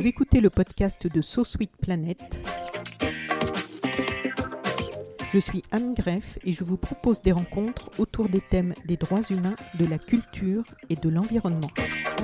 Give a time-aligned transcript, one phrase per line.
[0.00, 2.18] Vous écoutez le podcast de So Sweet Planet.
[5.30, 9.20] Je suis Anne Greff et je vous propose des rencontres autour des thèmes des droits
[9.28, 11.68] humains, de la culture et de l'environnement.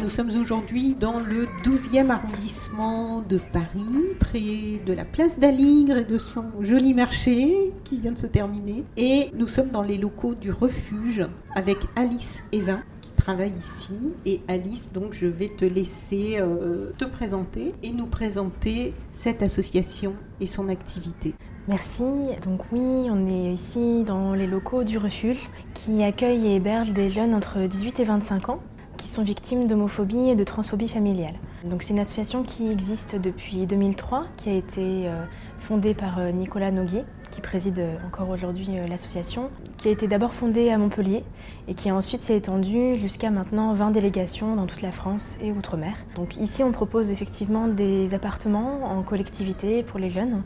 [0.03, 6.05] Nous sommes aujourd'hui dans le 12e arrondissement de Paris, près de la place d'Aligre et
[6.05, 8.85] de son joli marché qui vient de se terminer.
[8.97, 12.83] Et nous sommes dans les locaux du refuge avec Alice Evin
[13.17, 13.99] travaille ici.
[14.25, 20.15] Et Alice, donc je vais te laisser euh, te présenter et nous présenter cette association
[20.41, 21.35] et son activité.
[21.69, 22.05] Merci.
[22.45, 27.11] Donc oui, on est ici dans les locaux du refuge qui accueille et héberge des
[27.11, 28.61] jeunes entre 18 et 25 ans
[28.97, 31.35] qui sont victimes d'homophobie et de transphobie familiale.
[31.65, 35.25] Donc c'est une association qui existe depuis 2003, qui a été euh,
[35.59, 40.71] fondée par euh, Nicolas Noguier, qui préside encore aujourd'hui l'association, qui a été d'abord fondée
[40.71, 41.23] à Montpellier
[41.69, 45.95] et qui ensuite s'est étendue jusqu'à maintenant 20 délégations dans toute la France et outre-mer.
[46.15, 50.43] Donc ici on propose effectivement des appartements en collectivité pour les jeunes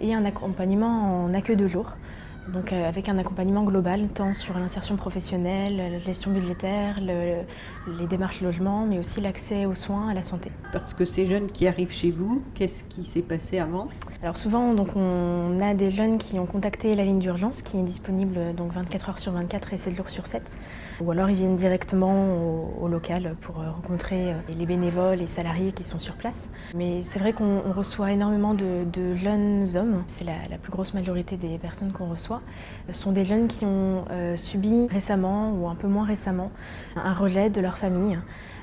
[0.00, 1.92] et un accompagnement en accueil de jour.
[2.52, 7.42] Donc euh, avec un accompagnement global, tant sur l'insertion professionnelle, la gestion budgétaire, le,
[7.98, 10.50] les démarches logement, mais aussi l'accès aux soins, à la santé.
[10.72, 13.88] Parce que ces jeunes qui arrivent chez vous, qu'est-ce qui s'est passé avant?
[14.22, 17.82] Alors souvent, donc, on a des jeunes qui ont contacté la ligne d'urgence qui est
[17.84, 20.56] disponible donc 24 heures sur 24 et 7 jours sur 7.
[21.00, 25.28] Ou alors ils viennent directement au, au local pour euh, rencontrer euh, les bénévoles et
[25.28, 26.50] salariés qui sont sur place.
[26.74, 30.94] Mais c'est vrai qu'on reçoit énormément de, de jeunes hommes, c'est la, la, plus grosse
[30.94, 32.37] majorité des personnes qu'on reçoit,
[32.88, 36.50] ce sont des jeunes qui ont euh, subi récemment ou un peu moins récemment
[36.96, 38.18] un rejet de leur famille.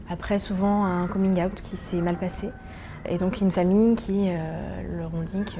[0.10, 2.50] Après souvent un coming out qui s'est mal passé.
[3.08, 5.60] Et donc une famille qui euh, leur ont dit que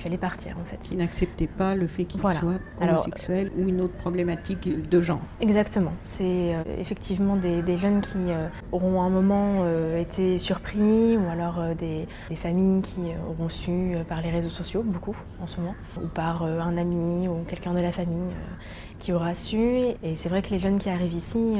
[0.00, 0.78] qu'il fallait partir en fait.
[0.78, 2.38] Qui n'acceptaient pas le fait qu'ils voilà.
[2.38, 5.20] soient homosexuels ou une autre problématique de genre.
[5.40, 5.92] Exactement.
[6.00, 11.16] C'est euh, effectivement des, des, jeunes qui euh, auront à un moment euh, été surpris
[11.16, 15.16] ou alors euh, des, des, familles qui euh, auront su par les réseaux sociaux, beaucoup
[15.42, 18.32] en ce moment, ou par un ami ou quelqu'un de la famille
[18.98, 19.58] qui aura su.
[20.02, 21.56] Et c'est vrai que les jeunes qui arrivent ici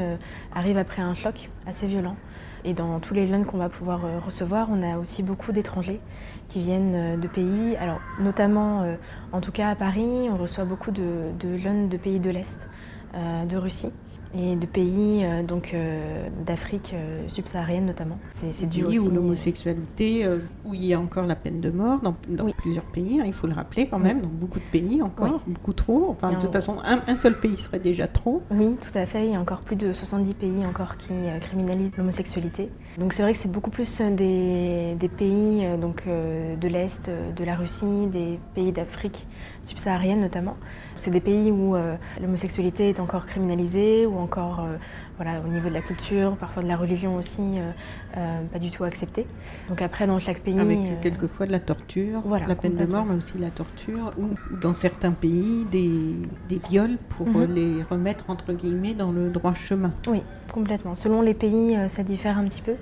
[0.54, 2.16] arrivent après un choc assez violent.
[2.64, 6.00] Et dans tous les jeunes qu'on va pouvoir recevoir, on a aussi beaucoup d'étrangers
[6.48, 8.84] qui viennent de pays, alors notamment
[9.32, 12.68] en tout cas à Paris, on reçoit beaucoup de, de jeunes de pays de l'Est,
[13.14, 13.92] euh, de Russie
[14.34, 18.18] et de pays euh, donc euh, d'Afrique euh, subsaharienne notamment.
[18.30, 20.26] C'est dû aussi où l'homosexualité,
[20.64, 22.54] où il y a encore la peine de mort dans, dans oui.
[22.56, 23.20] plusieurs pays.
[23.20, 24.22] Hein, il faut le rappeler quand même, oui.
[24.22, 25.54] dans beaucoup de pays encore, oui.
[25.54, 26.08] beaucoup trop.
[26.10, 28.42] Enfin, de toute façon, un, un, seul pays serait déjà trop.
[28.50, 29.26] Oui, tout à fait.
[29.26, 32.70] Il y a encore plus de 70 pays encore qui criminalisent l'homosexualité.
[32.98, 37.56] Donc c'est vrai que c'est beaucoup plus des, des pays donc de l'est, de la
[37.56, 39.26] Russie, des pays d'Afrique
[39.62, 40.56] subsaharienne notamment.
[40.96, 41.76] C'est des pays où
[42.20, 44.76] l'homosexualité est encore criminalisée, où encore euh,
[45.16, 47.70] voilà, au niveau de la culture, parfois de la religion aussi, euh,
[48.16, 49.26] euh, pas du tout accepté.
[49.68, 50.58] Donc après, dans chaque pays...
[50.58, 54.12] Avec euh, quelquefois de la torture, voilà, la peine de mort, mais aussi la torture,
[54.18, 56.16] ou, ou dans certains pays, des,
[56.48, 57.52] des viols pour mm -hmm.
[57.52, 59.92] les remettre, entre guillemets, dans le droit chemin.
[60.06, 60.22] Oui,
[60.52, 60.94] complètement.
[60.94, 62.76] Selon les pays, ça diffère un petit peu.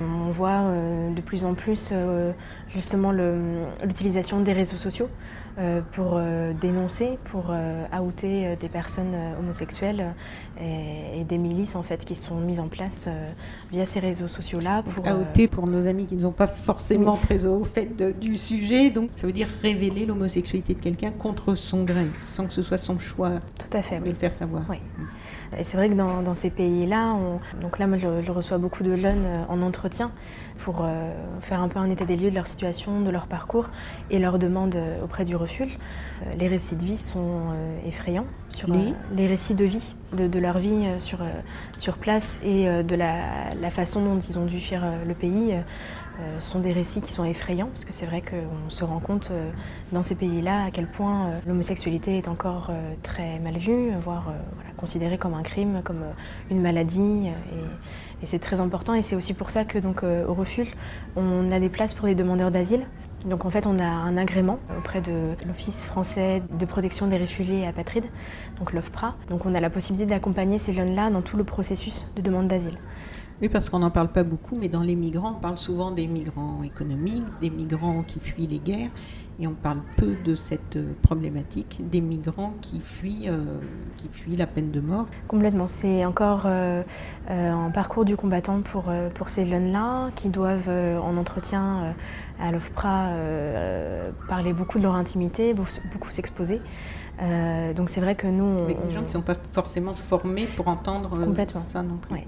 [0.00, 2.32] On voit euh, de plus en plus euh,
[2.68, 5.41] justement l'utilisation des réseaux sociaux euh,
[5.92, 6.20] pour
[6.60, 7.52] dénoncer, pour
[8.00, 10.14] outer des personnes homosexuelles
[10.60, 13.08] et, et, des milices en fait qui sont mises en place
[13.70, 14.82] via ces réseaux sociaux-là.
[14.82, 17.20] Pour outer pour nos amis qui ne sont pas forcément oui.
[17.20, 21.54] très au fait de, du sujet, donc ça veut dire révéler l'homosexualité de quelqu'un contre
[21.54, 24.10] son gré, sans que ce soit son choix Tout à fait, de oui.
[24.10, 24.62] le faire savoir.
[24.68, 24.78] Oui.
[25.58, 27.16] Et c'est vrai que dans, dans ces pays-là,
[27.60, 30.10] donc là moi je, je, reçois beaucoup de jeunes en entretien
[30.62, 33.68] pour euh, faire un peu un état des lieux de leur situation, de leur parcours
[34.10, 35.78] et leurs demandes auprès du refuge.
[36.26, 40.28] Euh, les récits de vie sont euh, effrayants sur les, les récits de vie, de,
[40.28, 41.20] de leur vie sur,
[41.78, 45.54] sur place et de la, la, façon dont ils ont dû fuir le pays.
[46.20, 49.30] Euh, sont des récits qui sont effrayants parce que c'est vrai qu'on se rend compte
[49.30, 49.50] euh,
[49.92, 52.70] dans ces pays-là à quel point euh, l'homosexualité est encore
[53.02, 54.32] très mal vue, voire
[54.76, 56.04] considérée comme un crime, comme
[56.50, 57.28] une maladie.
[58.22, 60.70] Et, c'est très important et c'est aussi pour ça que donc, au refuge,
[61.16, 62.86] on a des places pour les demandeurs d'asile
[63.24, 67.62] Donc en fait, on a un agrément auprès de l'Office français de protection des réfugiés
[67.62, 68.06] et apatrides,
[68.60, 69.16] donc l'OFPRA.
[69.28, 72.78] Donc on a la possibilité d'accompagner ces jeunes-là dans tout le processus de demande d'asile.
[73.42, 76.06] Oui, parce qu'on n'en parle pas beaucoup, mais dans les migrants, on parle souvent des
[76.06, 78.90] migrants économiques, des migrants qui fuient les guerres,
[79.40, 83.58] et on parle peu de cette euh, problématique des migrants qui fuient, euh,
[83.96, 85.06] qui fuient la peine de mort.
[85.26, 86.84] Complètement, c'est encore euh,
[87.28, 88.84] un parcours du combattant pour,
[89.14, 91.96] pour ces jeunes-là qui doivent en entretien
[92.38, 93.10] à l'OFPRA
[94.28, 96.60] parler beaucoup de leur intimité, beaucoup, s'exposer.
[97.74, 98.58] donc c'est vrai que nous...
[98.58, 101.10] Avec des gens qui ne sont pas forcément formés pour entendre
[101.48, 102.20] ça non plus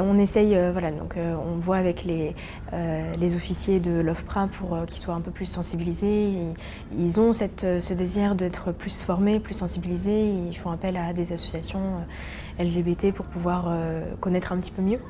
[0.00, 2.34] on essaye, euh, voilà, donc euh, on voit avec les,
[2.72, 6.32] euh, les officiers de l'OFPRA pour qu'ils soient un peu plus sensibilisés.
[6.96, 10.28] Ils, ont ce désir d'être plus formés, plus sensibilisés.
[10.28, 12.04] Ils font appel à des associations
[12.58, 13.70] LGBT pour pouvoir
[14.20, 15.00] connaître un petit peu mieux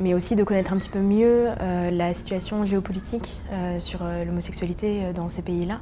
[0.00, 3.42] mais aussi de connaître un petit peu mieux la situation géopolitique
[3.78, 5.80] sur l'homosexualité dans ces pays-là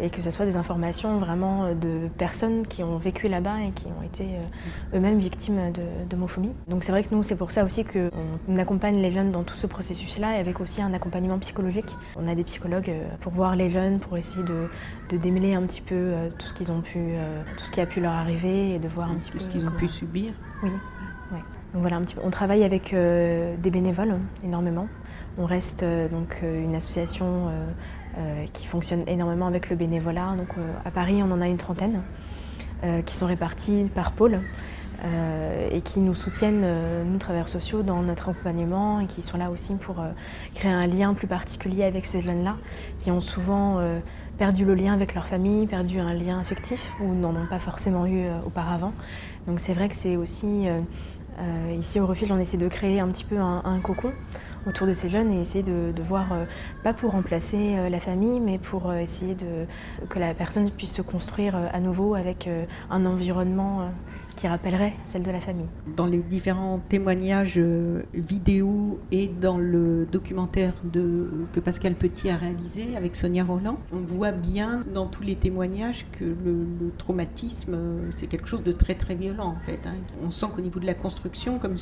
[0.00, 3.70] et que ce soit des informations vraiment euh, de personnes qui ont vécu là-bas et
[3.70, 5.72] qui ont été euh, eux-mêmes victimes
[6.08, 6.52] d'homophobie.
[6.68, 9.56] Donc c'est vrai que nous, c'est pour ça aussi qu'on accompagne les jeunes dans tout
[9.56, 11.96] ce processus-là et avec aussi un accompagnement psychologique.
[12.16, 14.68] On a des psychologues euh, pour voir les jeunes, pour essayer de,
[15.16, 16.98] démêler un petit peu tout ce qu'ils ont pu,
[17.56, 19.64] tout ce qui a pu leur arriver et de voir un petit peu ce qu'ils
[19.64, 20.32] ont pu subir.
[20.64, 20.70] Oui.
[21.72, 22.20] Donc voilà, un petit peu.
[22.24, 24.88] on travaille avec des bénévoles énormément.
[25.38, 27.66] On reste donc une association euh,
[28.52, 30.34] qui fonctionne énormément avec le bénévolat.
[30.36, 32.02] Donc, euh, à Paris, on en a une trentaine
[32.84, 34.40] euh, qui sont répartis par pôle.
[35.70, 36.64] et qui nous soutiennent,
[37.04, 39.96] nous, travailleurs sociaux, dans notre accompagnement et qui sont là aussi pour
[40.54, 42.56] créer un lien plus particulier avec ces jeunes-là,
[42.96, 43.80] qui ont souvent
[44.38, 48.06] perdu le lien avec leur famille, perdu un lien affectif ou n'en ont pas forcément
[48.06, 48.94] eu auparavant.
[49.46, 50.68] Donc c'est vrai que c'est aussi,
[51.76, 54.12] ici au refuge, on essaie de créer un petit peu un cocon
[54.66, 56.44] autour de ces jeunes et essayer de, voir, euh,
[56.82, 59.66] pas pour remplacer euh, la famille, mais pour euh, essayer de,
[60.08, 62.48] que la personne puisse se construire à nouveau avec
[62.90, 63.90] un environnement
[64.36, 65.66] qui rappellerait celle de la famille.
[65.96, 72.36] Dans les différents témoignages euh, vidéo et dans le documentaire de, que Pascal Petit a
[72.36, 76.64] réalisé avec Sonia Roland, on voit bien dans tous les témoignages que le,
[76.98, 79.80] traumatisme, euh, c'est quelque chose de très très violent en fait.
[79.86, 79.94] Hein.
[80.24, 81.76] On sent qu'au niveau de la construction, comme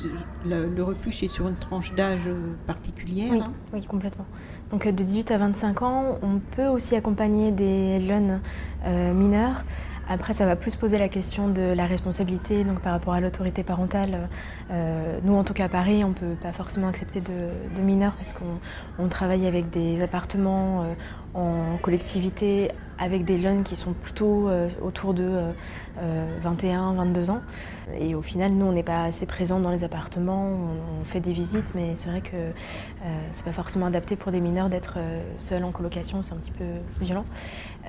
[0.45, 3.31] le, refuge est sur une tranche d'âge euh, particulière.
[3.31, 3.53] Oui, hein.
[3.73, 4.25] oui, complètement.
[4.71, 8.41] Donc de 18 à 25 ans, on peut aussi accompagner des jeunes
[8.85, 9.63] mineurs
[10.09, 13.63] après, ça va plus poser la question de la responsabilité donc par rapport à l'autorité
[13.63, 14.27] parentale.
[14.71, 18.13] Euh, nous, en tout cas à Paris, on ne peut pas forcément accepter de, mineurs
[18.13, 20.93] parce qu'on travaille avec des appartements euh,
[21.33, 25.41] en collectivité avec des jeunes qui sont plutôt euh, autour de
[26.41, 27.41] 21, 22 ans.
[27.99, 30.57] Et au final, nous, on n'est pas assez présents dans les appartements,
[31.01, 32.37] on, fait des visites, mais c'est vrai que
[33.31, 34.97] c'est pas forcément adapté pour des mineurs d'être
[35.37, 36.65] seuls en colocation, c'est un petit peu
[37.01, 37.25] violent.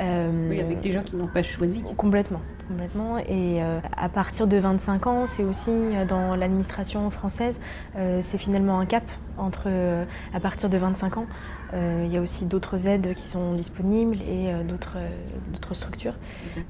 [0.01, 1.83] Euh, oui, avec des gens qui n'ont pas choisi.
[1.97, 3.19] Complètement, complètement.
[3.19, 7.61] Et euh, à partir de 25 ans, c'est aussi euh, dans l'administration française,
[8.21, 9.05] c'est finalement un cap
[9.39, 9.69] entre
[10.33, 11.27] à partir de 25 ans.
[11.73, 14.97] il y a aussi d'autres aides qui sont disponibles et d'autres,
[15.53, 16.15] d'autres structures.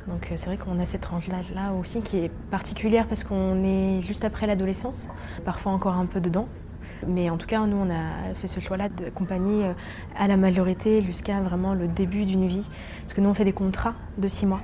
[0.09, 4.01] Donc c'est vrai qu'on a cette tranche-là là aussi qui est particulière parce qu'on est
[4.03, 5.09] juste après l'adolescence,
[5.45, 6.49] parfois encore un peu dedans.
[7.07, 9.73] Mais en tout cas, nous, on a fait ce choix-là d'accompagner euh,
[10.19, 12.69] à la majorité jusqu'à vraiment le début d'une vie.
[13.01, 14.61] Parce que nous, on fait des contrats de six mois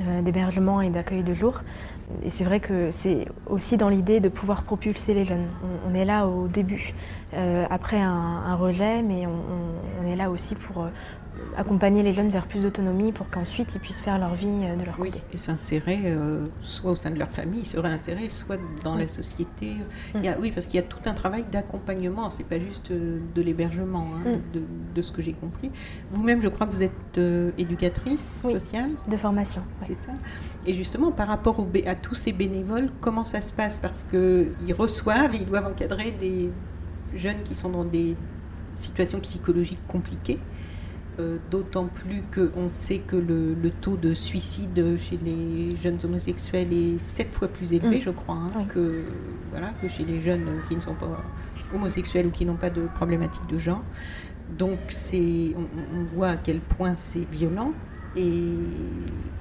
[0.00, 1.62] euh, d'hébergement et d'accueil de jour.
[2.22, 5.46] Et c'est vrai que c'est aussi dans l'idée de pouvoir propulser les jeunes.
[5.88, 6.92] On, est là au début,
[7.34, 10.86] euh, après un, rejet, mais on, est là aussi pour,
[11.56, 14.84] accompagner les jeunes vers plus d'autonomie pour qu'ensuite ils puissent faire leur vie euh, de
[14.84, 18.94] leur oui, Et s'insérer euh, soit au sein de leur famille, se réinsérer, soit dans
[18.94, 19.72] la société.
[20.14, 20.20] Mm.
[20.40, 24.08] oui, parce qu'il y a tout un travail d'accompagnement, c'est pas juste euh, de l'hébergement,
[24.16, 24.94] hein, mm.
[24.94, 25.70] de, ce que j'ai compris.
[26.12, 27.18] Vous-même, je crois que vous êtes
[27.58, 28.90] éducatrice sociale.
[29.08, 29.62] De formation.
[29.82, 30.12] C'est ça.
[30.66, 33.78] Et justement, par rapport à tous ces bénévoles, comment ça se passe?
[33.78, 36.50] Parce qu'ils reçoivent, ils doivent encadrer des
[37.14, 38.16] jeunes qui sont dans des
[38.74, 40.38] situations psychologiques compliquées.
[41.20, 46.98] Euh, d'autant plus qu'on sait que le, taux de suicide chez les jeunes homosexuels est
[46.98, 48.00] sept fois plus élevé, mm.
[48.00, 49.04] je crois, hein, que,
[49.50, 51.22] voilà, que chez les jeunes qui ne sont pas
[51.74, 53.84] homosexuels ou qui n'ont pas de problématique de genre.
[54.56, 57.72] Donc c'est, on, voit à quel point c'est violent.
[58.16, 58.54] Et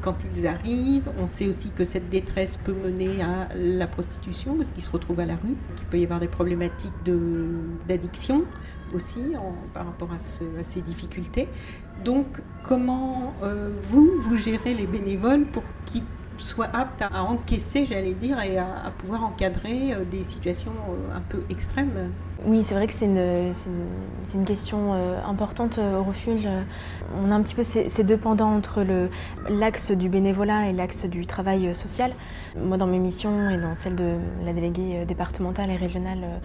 [0.02, 4.74] quand ils arrivent, on sait aussi que cette détresse peut mener à la prostitution parce
[4.74, 6.94] qu'ils se retrouvent à la rue, qu'il peut y avoir des problématiques
[7.88, 8.44] d'addiction
[8.94, 9.34] aussi
[9.74, 11.48] par rapport à, ces difficultés.
[12.04, 16.04] Donc comment euh, vous, vous gérez les bénévoles pour qu'ils
[16.44, 21.22] soit apte à encaisser, j'allais dire, et à, pouvoir encadrer euh, des situations euh, un
[21.22, 22.12] peu extrêmes.
[22.44, 26.48] Oui, c'est vrai que c'est une, question euh, importante au refuge.
[27.24, 28.84] On a un petit peu ces, ces deux pendants entre
[29.48, 32.12] l'axe du bénévolat et l'axe du travail social.
[32.60, 36.42] Moi, dans mes missions et dans celle de la déléguée départementale et régionale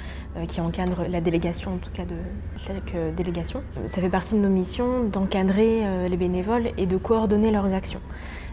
[0.48, 2.16] qui encadre la délégation, en tout cas de
[2.58, 7.72] chaque délégation, ça fait partie de nos missions d'encadrer les bénévoles et de coordonner leurs
[7.72, 8.02] actions.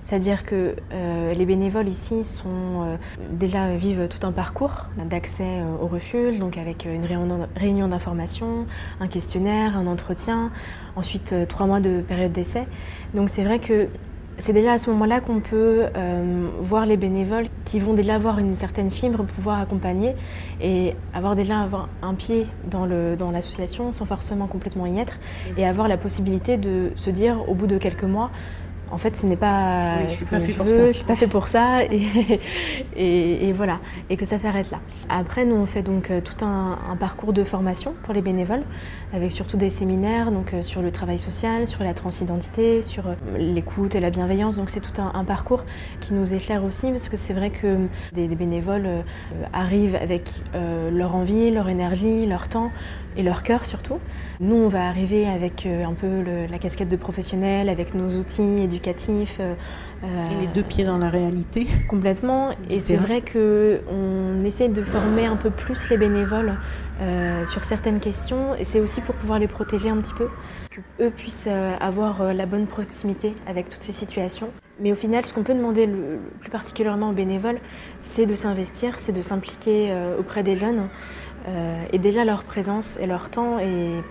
[0.03, 2.97] C'est-à-dire que euh, les bénévoles ici sont euh,
[3.31, 7.05] déjà vivent tout un parcours d'accès euh, au refuge, donc avec une
[7.55, 8.65] réunion d'information,
[8.99, 10.51] un questionnaire, un entretien,
[10.95, 12.67] ensuite trois mois de période d'essai.
[13.13, 13.87] Donc c'est vrai que
[14.39, 15.83] c'est déjà à ce moment-là qu'on peut
[16.59, 20.15] voir les bénévoles qui vont déjà avoir une certaine fibre pouvoir accompagner
[20.59, 21.69] et avoir déjà
[22.01, 22.87] un pied dans
[23.31, 25.19] l'association sans forcément complètement y être
[25.55, 28.31] et avoir la possibilité de se dire au bout de quelques mois
[28.93, 30.87] en fait, ce n'est pas je suis pas fait pour ça.
[30.87, 31.83] Je suis pas fait pour ça,
[32.95, 34.79] et, voilà, et que ça s'arrête là.
[35.09, 38.63] Après, nous on fait donc euh, tout un, parcours de formation pour les bénévoles,
[39.11, 43.15] avec surtout des séminaires donc euh, sur le travail social, sur la transidentité, sur euh,
[43.37, 44.57] l'écoute et la bienveillance.
[44.57, 45.63] Donc c'est tout un, parcours
[45.99, 49.03] qui nous éclaire aussi, parce que c'est vrai que des, bénévoles
[49.53, 52.71] arrivent avec leur envie, leur énergie, leur temps
[53.17, 53.99] et leur cœur surtout.
[54.39, 58.61] Nous, on va arriver avec euh, un peu la casquette de professionnel, avec nos outils
[58.63, 59.37] éducatifs.
[59.39, 59.53] Euh,
[60.03, 61.67] et les deux pieds dans la réalité.
[61.87, 62.49] Complètement.
[62.69, 66.57] Et c'est vrai qu'on essaie de former un peu plus les bénévoles
[67.01, 68.53] euh, sur certaines questions.
[68.55, 70.27] Et c'est aussi pour pouvoir les protéger un petit peu,
[70.71, 71.47] qu'eux puissent
[71.79, 74.49] avoir la bonne proximité avec toutes ces situations.
[74.81, 77.59] Mais au final, ce qu'on peut demander le, plus particulièrement aux bénévoles,
[78.01, 80.89] c'est de s'investir, c'est de s'impliquer auprès des jeunes.
[81.47, 84.01] Euh, et déjà leur présence et leur temps est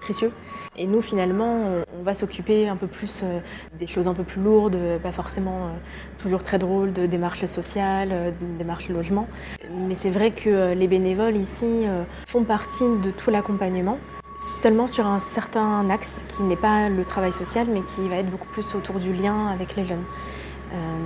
[0.00, 0.32] précieux.
[0.76, 1.60] Et nous, finalement,
[1.98, 3.40] on, va s'occuper un peu plus euh,
[3.78, 5.70] des choses un peu plus lourdes, pas forcément euh,
[6.18, 9.26] toujours très drôles, de démarches sociales, démarches logement.
[9.72, 11.86] Mais c'est vrai que les bénévoles ici
[12.26, 13.98] font partie de tout l'accompagnement,
[14.36, 18.30] seulement sur un certain axe qui n'est pas le travail social, mais qui va être
[18.30, 20.04] beaucoup plus autour du lien avec les jeunes.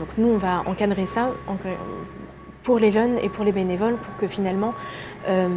[0.00, 1.30] donc nous, on va encadrer ça
[2.62, 4.74] pour les jeunes et pour les bénévoles pour que finalement
[5.28, 5.48] euh,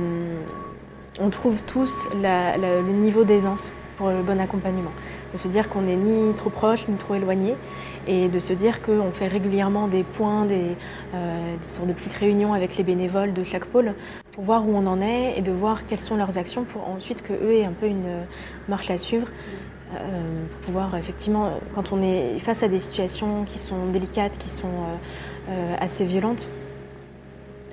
[1.19, 4.91] on trouve tous le niveau d'aisance pour le bon accompagnement.
[5.33, 7.55] De se dire qu'on n'est ni trop proche ni trop éloigné
[8.07, 10.75] et de se dire qu'on fait régulièrement des points, des,
[11.13, 13.93] euh, sortes de petites réunions avec les bénévoles de chaque pôle
[14.31, 17.21] pour voir où on en est et de voir quelles sont leurs actions pour ensuite
[17.21, 18.25] qu'eux aient un peu une
[18.67, 19.27] marche à suivre.
[19.93, 24.49] Euh, pour pouvoir effectivement, quand on est face à des situations qui sont délicates, qui
[24.49, 24.69] sont
[25.81, 26.49] assez violentes,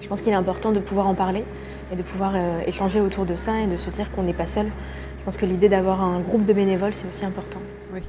[0.00, 1.44] je pense qu'il est important de pouvoir en parler
[1.92, 4.46] et de pouvoir euh, échanger autour de ça et de se dire qu'on n'est pas
[4.46, 4.70] seul.
[5.18, 7.60] Je pense que l'idée d'avoir un groupe de bénévoles, c'est aussi important.
[7.92, 8.00] Oui.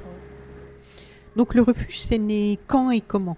[1.35, 3.37] Donc le refuge, c'est né quand et comment?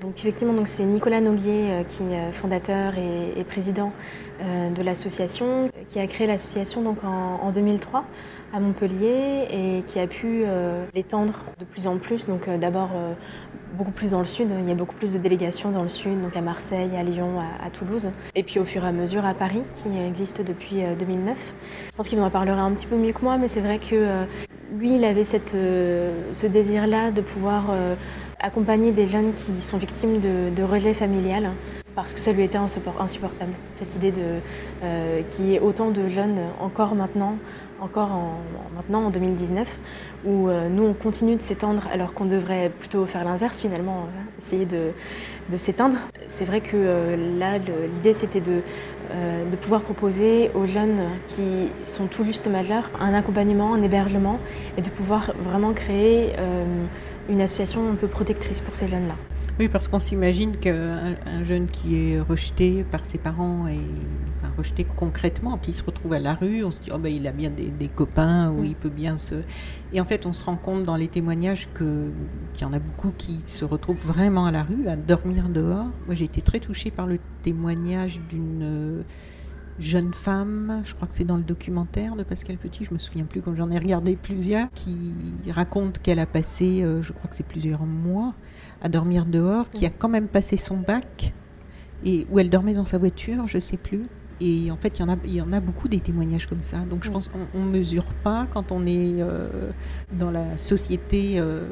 [0.00, 3.92] Donc effectivement, donc c'est Nicolas Noguier euh, qui est fondateur et, président
[4.42, 8.04] euh, de l'association, qui a créé l'association donc en, 2003
[8.54, 10.44] à Montpellier et qui a pu
[10.94, 12.28] l'étendre de plus en plus.
[12.28, 12.90] Donc d'abord
[13.74, 14.48] beaucoup plus dans le sud.
[14.60, 17.40] Il y a beaucoup plus de délégations dans le sud, donc à Marseille, à Lyon,
[17.40, 18.08] à, Toulouse.
[18.34, 21.36] Et puis au fur et à mesure à Paris, qui existe depuis 2009.
[21.36, 21.40] Euh,
[21.90, 23.94] Je pense qu'il en parlera un petit peu mieux que moi, mais c'est vrai que
[23.94, 24.24] euh,
[24.78, 27.64] lui, il avait euh, ce désir-là de pouvoir
[28.40, 31.50] accompagner des jeunes qui sont victimes de, de rejet familial
[31.94, 33.52] parce que ça lui était insupportable.
[33.72, 37.36] Cette idée de qu'il y ait autant de jeunes encore maintenant
[37.80, 38.38] encore en,
[38.76, 39.68] maintenant en 2019,
[40.24, 44.38] où euh, nous on continue de s'étendre alors qu'on devrait plutôt faire l'inverse finalement, euh,
[44.38, 44.90] essayer de,
[45.50, 45.96] de s'éteindre.
[46.28, 48.62] C'est vrai que euh, là l'idée c'était de,
[49.50, 54.38] de pouvoir proposer aux jeunes qui sont tout juste majeurs un accompagnement, un hébergement
[54.78, 56.32] et de pouvoir vraiment créer
[57.28, 59.14] une association un peu protectrice pour ces jeunes-là.
[59.60, 63.78] Oui, parce qu'on s'imagine qu'un jeune qui est rejeté par ses parents et
[64.56, 67.32] rejeté concrètement, qui se retrouve à la rue, on se dit oh ben il a
[67.32, 68.64] bien des, copains ou mm.
[68.64, 69.36] il peut bien se
[69.92, 72.12] et en fait on se rend compte dans les témoignages qu'il
[72.60, 75.86] y en a beaucoup qui se retrouvent vraiment à la rue, à dormir dehors.
[76.06, 79.04] Moi j'ai été très touchée par le témoignage d'une
[79.78, 83.24] jeune femme, je crois que c'est dans le documentaire de Pascal Petit, je me souviens
[83.24, 85.14] plus quand j'en ai regardé plusieurs, qui
[85.50, 88.34] raconte qu'elle a passé, euh, je crois que c'est plusieurs mois,
[88.82, 91.34] à dormir dehors, qui a quand même passé son bac,
[92.04, 94.02] et où elle dormait dans sa voiture, je sais plus.
[94.44, 96.60] Et en fait, il y en a, il y en a beaucoup des témoignages comme
[96.60, 96.78] ça.
[96.78, 99.48] Donc je pense qu'on ne mesure pas quand on est euh,
[100.12, 101.64] dans la société euh,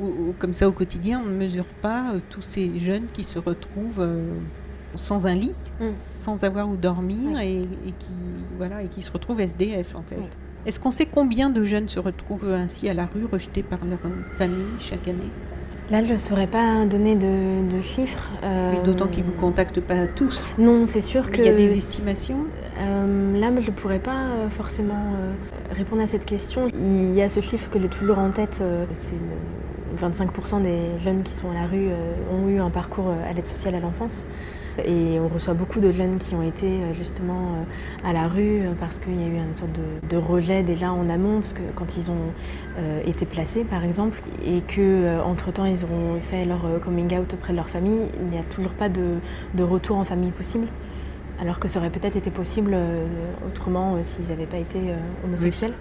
[0.00, 4.06] ou, comme ça au quotidien, on ne mesure pas tous ces jeunes qui se retrouvent
[4.94, 5.94] sans un lit, mm.
[5.94, 7.62] sans avoir où dormir et,
[7.98, 8.10] qui
[8.58, 10.20] voilà et qui se retrouvent SDF en fait.
[10.66, 14.00] Est-ce qu'on sait combien de jeunes se retrouvent ainsi à la rue, rejetés par leur
[14.36, 15.30] famille chaque année?
[15.90, 18.30] Là, je ne saurais pas donner de, chiffres.
[18.84, 20.48] D'autant qu'ils ne vous contactent pas tous.
[20.58, 22.44] Non, c'est sûr qu'il y a des estimations
[22.78, 25.14] Là, je ne pourrais pas forcément
[25.76, 26.68] répondre à cette question.
[26.74, 28.62] Il y a ce chiffre que j'ai toujours en tête,
[28.94, 29.14] c'est
[30.00, 31.88] 25% des jeunes qui sont à la rue
[32.32, 34.26] ont eu un parcours à l'aide sociale à l'enfance.
[34.84, 38.60] Et on reçoit beaucoup de jeunes qui ont été euh, justement euh, à la rue
[38.60, 39.72] euh, parce qu'il y a eu une sorte
[40.08, 42.32] de, rejet déjà en amont, parce que quand ils ont
[43.06, 47.68] été placés par exemple, et qu'entre-temps ils auront fait leur coming out auprès de leur
[47.68, 49.18] famille, il n'y a toujours pas de,
[49.58, 50.66] retour en famille possible.
[51.40, 52.76] Alors que ça aurait peut-être été possible
[53.46, 54.78] autrement s'ils n'avaient pas été
[55.24, 55.72] homosexuels.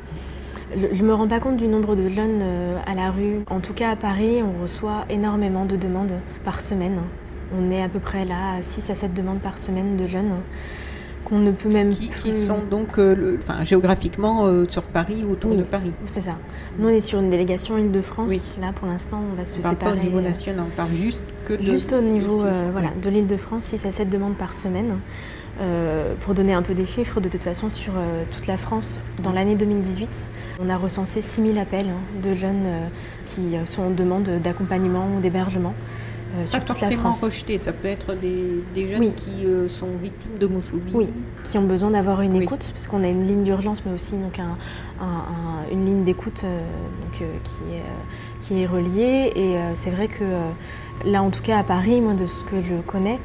[0.75, 2.43] Je ne me rends pas compte du nombre de jeunes
[2.85, 3.43] à la rue.
[3.49, 6.13] En tout cas à Paris, on reçoit énormément de demandes
[6.45, 6.99] par semaine.
[7.57, 10.31] On est à peu près là à 6 à 7 demandes par semaine de jeunes
[11.25, 15.31] qu'on ne peut même qui, qui sont donc euh, enfin, géographiquement euh, sur Paris ou
[15.31, 15.93] autour de Paris.
[16.07, 16.37] C'est ça.
[16.77, 18.31] Nous on est sur une délégation Île-de-France.
[18.59, 19.75] Là pour l'instant on va se séparer.
[19.75, 23.09] Pas au niveau national, on parle juste que de, Juste au niveau euh, voilà, de
[23.09, 24.99] l'Île-de-France, 6 à 7 demandes par semaine.
[26.21, 27.93] pour donner un peu des chiffres, de toute façon, sur
[28.31, 30.29] toute la France, dans l'année 2018,
[30.61, 32.65] on a recensé 6000 appels hein, de jeunes
[33.25, 35.73] qui sont en demande d'accompagnement ou d'hébergement.
[36.37, 40.91] Euh, pas forcément rejetés, ça peut être des, jeunes qui euh, sont victimes d'homophobie.
[40.93, 41.07] Oui,
[41.43, 44.39] qui ont besoin d'avoir une écoute, parce qu'on a une ligne d'urgence, mais aussi donc
[45.71, 46.59] une ligne d'écoute euh,
[47.13, 47.83] qui, est,
[48.41, 49.31] qui est reliée.
[49.35, 50.23] Et c'est vrai que
[51.05, 53.19] là, en tout cas à Paris, moi, de ce que je connais,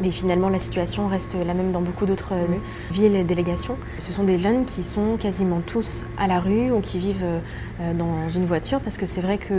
[0.00, 2.46] mais finalement, la situation reste la même dans beaucoup d'autres euh,
[2.90, 3.76] villes et délégations.
[3.98, 7.94] Ce sont des jeunes qui sont quasiment tous à la rue ou qui vivent euh,
[7.94, 9.54] dans une voiture parce que c'est vrai que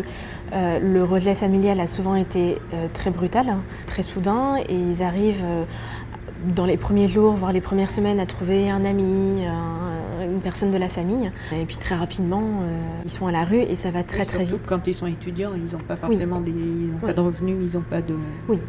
[0.54, 2.58] euh, le rejet familial a souvent été
[2.94, 5.46] très brutal, hein, très soudain et ils arrivent
[6.56, 9.46] dans les premiers jours, voire les premières semaines, à trouver un ami,
[10.24, 11.32] une personne de la famille.
[11.54, 12.44] Et puis très rapidement,
[13.06, 14.64] ils sont à la rue et ça va très très vite.
[14.68, 17.84] Quand ils sont étudiants, ils n'ont pas forcément des, ils pas de revenus, ils n'ont
[17.84, 18.16] pas de.
[18.48, 18.60] Oui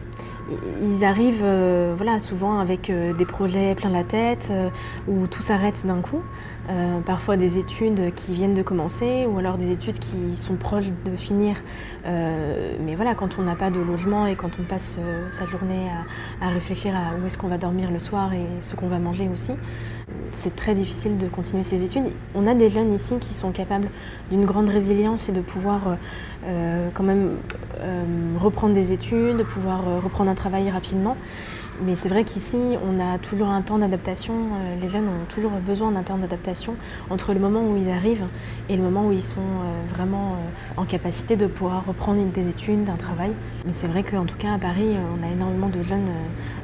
[0.82, 4.68] ils arrivent euh, voilà, souvent avec euh, des projets plein la tête euh,
[5.08, 6.22] où tout s'arrête d'un coup.
[7.04, 11.14] parfois des études qui viennent de commencer ou alors des études qui sont proches de
[11.14, 11.56] finir.
[12.04, 14.98] mais voilà, quand on n'a pas de logement et quand on passe
[15.28, 15.90] sa journée
[16.40, 18.98] à, à réfléchir à où est-ce qu'on va dormir le soir et ce qu'on va
[18.98, 19.52] manger aussi,
[20.34, 22.04] c'est très difficile de continuer ses études.
[22.34, 23.88] On a des jeunes ici qui sont capables
[24.30, 25.94] d'une grande résilience et de pouvoir euh,
[26.46, 27.36] euh, quand même
[27.80, 28.04] euh,
[28.38, 31.16] reprendre des études, de pouvoir reprendre un travail rapidement.
[31.84, 34.34] Mais c'est vrai qu'ici, on a toujours un temps d'adaptation.
[34.80, 36.76] les jeunes ont toujours besoin d'un temps d'adaptation
[37.10, 38.26] entre le moment où ils arrivent
[38.68, 39.40] et le moment où ils sont
[39.92, 40.36] vraiment
[40.76, 43.32] en capacité de pouvoir reprendre des études, un travail.
[43.66, 46.10] Mais c'est vrai qu'en tout cas, à Paris, on a énormément de jeunes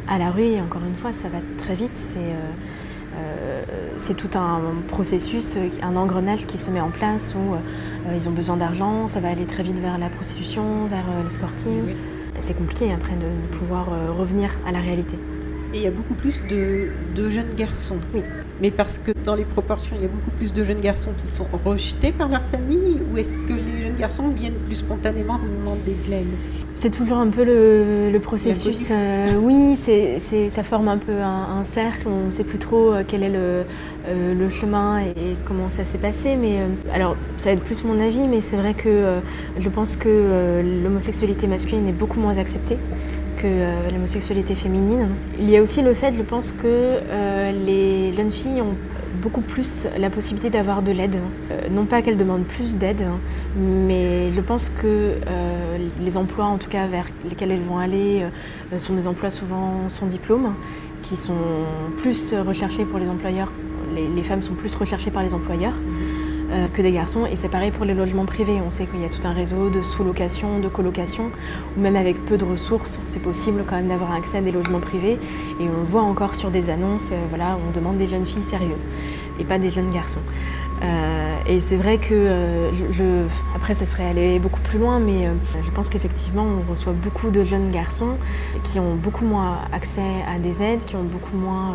[0.06, 1.96] à la rue et encore une fois, ça va très vite.
[1.96, 2.36] C'est
[4.00, 8.32] c'est tout un processus, un engrenage qui se met en place où euh, ils ont
[8.32, 11.94] besoin d'argent, ça va aller très vite vers la prostitution, vers euh, l'escorting.
[12.38, 15.18] C'est compliqué après de pouvoir revenir à la réalité.
[15.74, 17.98] Et il y a beaucoup plus de, de, jeunes garçons.
[18.14, 18.22] Oui.
[18.60, 21.30] Mais parce que dans les proportions, il y a beaucoup plus de jeunes garçons qui
[21.30, 25.48] sont rejetés par leur famille ou est-ce que les jeunes garçons viennent plus spontanément vous
[25.48, 26.26] demander de l'aide
[26.74, 28.90] C'est toujours un peu le, processus.
[28.90, 30.18] Euh, oui, c'est,
[30.50, 32.06] ça forme un peu un, cercle.
[32.06, 33.64] On ne sait plus trop euh, quel est le,
[34.08, 36.36] euh, le chemin et, comment ça s'est passé.
[36.36, 36.58] Mais
[36.92, 39.20] alors, ça va être plus mon avis, mais c'est vrai que
[39.58, 42.76] je pense que l'homosexualité masculine est beaucoup moins acceptée
[43.40, 45.08] que euh, l'homosexualité féminine.
[45.38, 48.74] Il y a aussi le fait, je pense, que euh, les jeunes filles ont
[49.22, 51.18] beaucoup plus la possibilité d'avoir de l'aide.
[51.50, 53.06] Euh, non pas qu'elles demandent plus d'aide,
[53.56, 55.14] mais je pense que
[56.00, 58.26] les emplois, en tout cas vers lesquels elles vont aller,
[58.78, 60.54] sont des emplois souvent sans diplôme,
[61.02, 61.34] qui sont
[61.98, 63.52] plus recherchés pour les employeurs.
[63.94, 65.74] les femmes sont plus recherchées par les employeurs.
[66.52, 67.26] Euh, que des garçons.
[67.26, 68.60] Et c'est pareil pour les logements privés.
[68.64, 71.30] On sait qu'il y a tout un réseau de sous-location, de colocation,
[71.76, 74.80] ou même avec peu de ressources, c'est possible quand même d'avoir accès à des logements
[74.80, 75.16] privés.
[75.60, 78.42] Et on le voit encore sur des annonces, euh, voilà, on demande des jeunes filles
[78.42, 78.88] sérieuses
[79.38, 80.22] et pas des jeunes garçons.
[80.82, 85.34] Euh, et c'est vrai que euh, après, ça serait aller beaucoup plus loin, mais euh,
[85.62, 88.16] je pense qu'effectivement, on reçoit beaucoup de jeunes garçons
[88.64, 91.74] qui ont beaucoup moins accès à des aides, qui ont beaucoup moins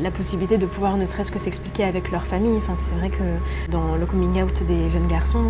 [0.00, 2.56] la possibilité de pouvoir ne serait-ce que s'expliquer avec leur famille.
[2.56, 5.44] Enfin, c'est vrai que dans le coming out des jeunes garçons,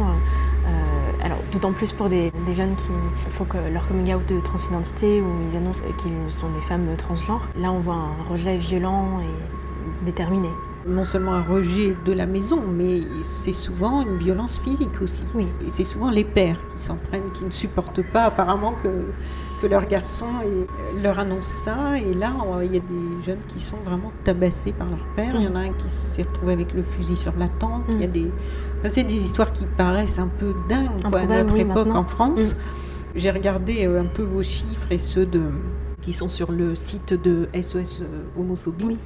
[1.22, 2.90] alors d'autant plus pour des, des, jeunes qui
[3.30, 7.48] font que leur coming out de transidentité ou ils annoncent qu'ils sont des femmes transgenres,
[7.58, 10.48] là on voit un rejet violent et déterminé
[10.86, 15.24] non seulement un rejet de la maison, mais c'est souvent une violence physique aussi.
[15.34, 15.46] Oui.
[15.66, 18.88] Et c'est souvent les pères qui s'en prennent, qui ne supportent pas apparemment que,
[19.60, 20.26] que leur garçon
[21.02, 21.98] leur annonce ça.
[21.98, 25.34] Et là, il y a des jeunes qui sont vraiment tabassés par leur père.
[25.34, 27.84] Il y en a un qui s'est retrouvé avec le fusil sur la tempe.
[27.88, 28.12] Il y a mm.
[28.12, 28.30] des...
[28.84, 32.54] c'est des histoires qui paraissent un peu dingues à notre époque en France.
[32.54, 32.58] Mm.
[33.16, 35.42] j'ai regardé un peu vos chiffres et ceux de,
[36.00, 38.02] qui sont sur le site de SOS
[38.36, 38.98] Homophobie.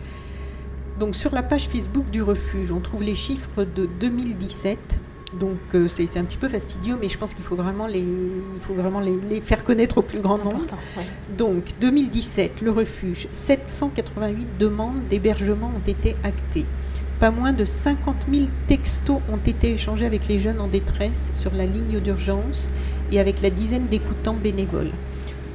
[1.01, 5.01] Donc sur la page Facebook du refuge, on trouve les chiffres de 2017
[5.39, 8.61] donc euh, c'est un petit peu fastidieux, mais je pense qu'il faut vraiment, les, il
[8.61, 10.67] faut vraiment les, faire connaître au plus grand nombre.
[11.39, 16.67] Donc 2017, le refuge, 788 demandes d'hébergement ont été actées.
[17.21, 21.55] Pas moins de 50 000 textos ont été échangés avec les jeunes en détresse sur
[21.55, 22.73] la ligne d'urgence
[23.13, 24.91] et avec la dizaine d'écoutants bénévoles.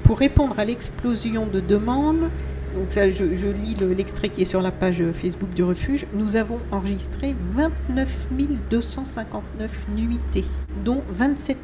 [0.03, 2.29] Pour répondre à l'explosion de demandes,
[2.75, 6.05] donc ça, je, lis l'extrait qui est sur la page Facebook du refuge.
[6.13, 8.27] Nous avons enregistré 29
[8.69, 10.43] 259 nuitées,
[10.83, 11.57] dont 27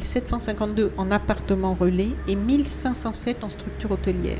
[0.00, 4.38] 752 en appartement relais et 1507 en structure hôtelière.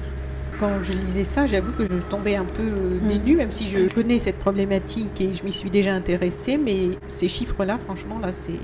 [0.59, 3.07] Quand je lisais ça, j'avoue que je tombais un peu euh, mm.
[3.07, 6.57] dénue, même si je connais cette problématique et je m'y suis déjà intéressée.
[6.57, 8.59] Mais ces chiffres-là, franchement, là, c'est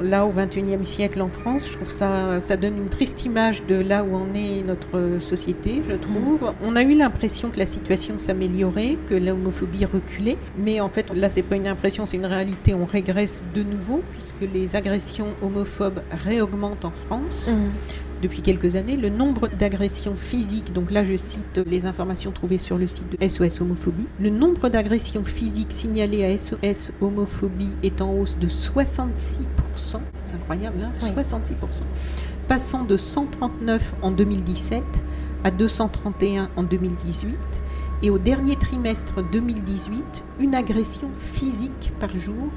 [0.00, 1.68] là au XXIe siècle en France.
[1.68, 5.82] Je trouve ça, ça donne une triste image de là où en est notre société,
[5.88, 6.42] je trouve.
[6.42, 6.54] Mm.
[6.62, 11.28] On a eu l'impression que la situation s'améliorait, que l'homophobie reculait, mais en fait là
[11.28, 12.74] c'est pas une impression, c'est une réalité.
[12.74, 17.54] On régresse de nouveau puisque les agressions homophobes réaugmentent en France.
[17.56, 18.96] Mm depuis quelques années.
[18.96, 23.28] Le nombre d'agressions physiques, donc là je cite les informations trouvées sur le site de
[23.28, 29.44] SOS Homophobie, le nombre d'agressions physiques signalées à SOS Homophobie est en hausse de 66%,
[30.24, 31.82] c'est incroyable, hein 66%,
[32.48, 34.82] passant de 139 en 2017
[35.44, 37.36] à 231 en 2018.
[38.02, 42.50] Et au dernier trimestre 2018, une agression physique par jour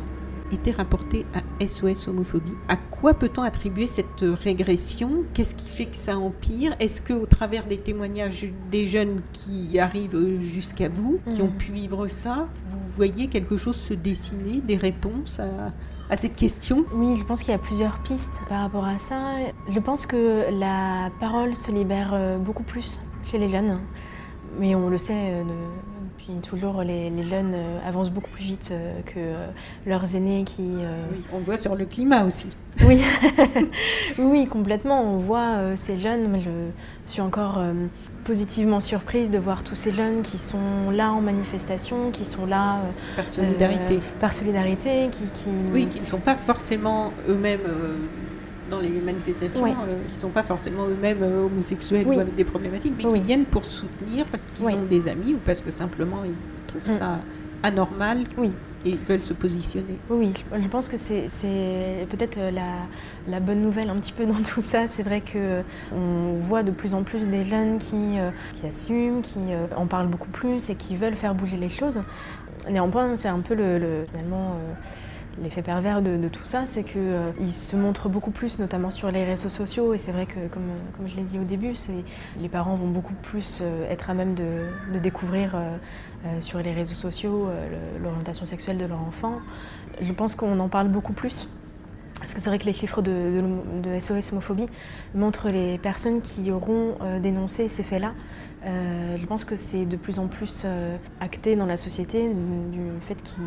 [0.51, 2.55] été rapporté à SOS homophobie.
[2.67, 5.23] À quoi peut-on attribuer cette régression?
[5.33, 6.75] Qu'est-ce qui fait que ça empire?
[6.79, 11.57] Est-ce que au travers des témoignages des jeunes qui arrivent jusqu'à vous, qui ont mm.
[11.57, 15.71] pu vivre ça, vous voyez quelque chose se dessiner, des réponses à,
[16.09, 16.85] à cette question?
[16.93, 19.35] Oui, je pense qu'il y a plusieurs pistes par rapport à ça.
[19.69, 23.79] Je pense que la parole se libère euh, beaucoup plus chez les jeunes,
[24.59, 25.43] mais on le sait
[26.37, 29.47] toujours, les, jeunes euh, avancent beaucoup plus vite euh, que euh,
[29.85, 30.61] leurs aînés qui...
[30.61, 32.55] Oui, on le voit sur le climat aussi.
[32.85, 33.01] Oui,
[34.19, 35.01] oui complètement.
[35.01, 36.39] On voit ces jeunes.
[36.39, 37.61] je suis encore
[38.23, 42.79] positivement surprise de voir tous ces jeunes qui sont là en manifestation, qui sont là...
[43.15, 43.99] par solidarité.
[44.19, 47.61] par solidarité, qui, qui, Oui, qui ne sont pas forcément eux-mêmes
[48.69, 52.45] dans les manifestations euh, qui ne sont pas forcément eux-mêmes euh, homosexuels ou avec des
[52.45, 56.23] problématiques, mais qui viennent pour soutenir parce qu'ils ont des amis ou parce que simplement
[56.23, 56.35] ils
[56.67, 56.97] trouvent mm.
[56.97, 57.19] ça
[57.63, 58.23] anormal
[58.85, 59.97] et veulent se positionner.
[60.09, 61.27] Oui, je pense que c'est
[62.09, 62.87] peut-être euh, la,
[63.27, 64.87] la, bonne nouvelle un petit peu dans tout ça.
[64.87, 68.17] C'est vrai qu'on voit de plus en plus des jeunes qui,
[68.55, 69.39] qui assument, qui
[69.75, 72.01] en parlent beaucoup plus et qui veulent faire bouger les choses.
[72.69, 74.55] Néanmoins, c'est un peu le, finalement
[75.41, 79.23] l'effet pervers de, tout ça, c'est qu'ils euh, se montrent beaucoup plus, notamment sur les
[79.23, 79.93] réseaux sociaux.
[79.93, 81.73] Et c'est vrai que, comme, comme je l'ai dit au début,
[82.39, 84.65] les parents vont beaucoup plus euh, être à même de,
[84.99, 85.77] découvrir euh,
[86.41, 87.47] sur les réseaux sociaux
[88.01, 89.39] l'orientation sexuelle de leur enfant.
[90.01, 91.47] Je pense qu'on en parle beaucoup plus.
[92.19, 93.41] Parce que c'est vrai que les chiffres de,
[93.97, 94.67] SOS homophobie
[95.15, 98.11] montrent les personnes qui auront dénoncé ces faits-là
[98.65, 102.81] euh, je pense que c'est de plus en plus euh, acté dans la société du
[103.01, 103.43] fait qu'il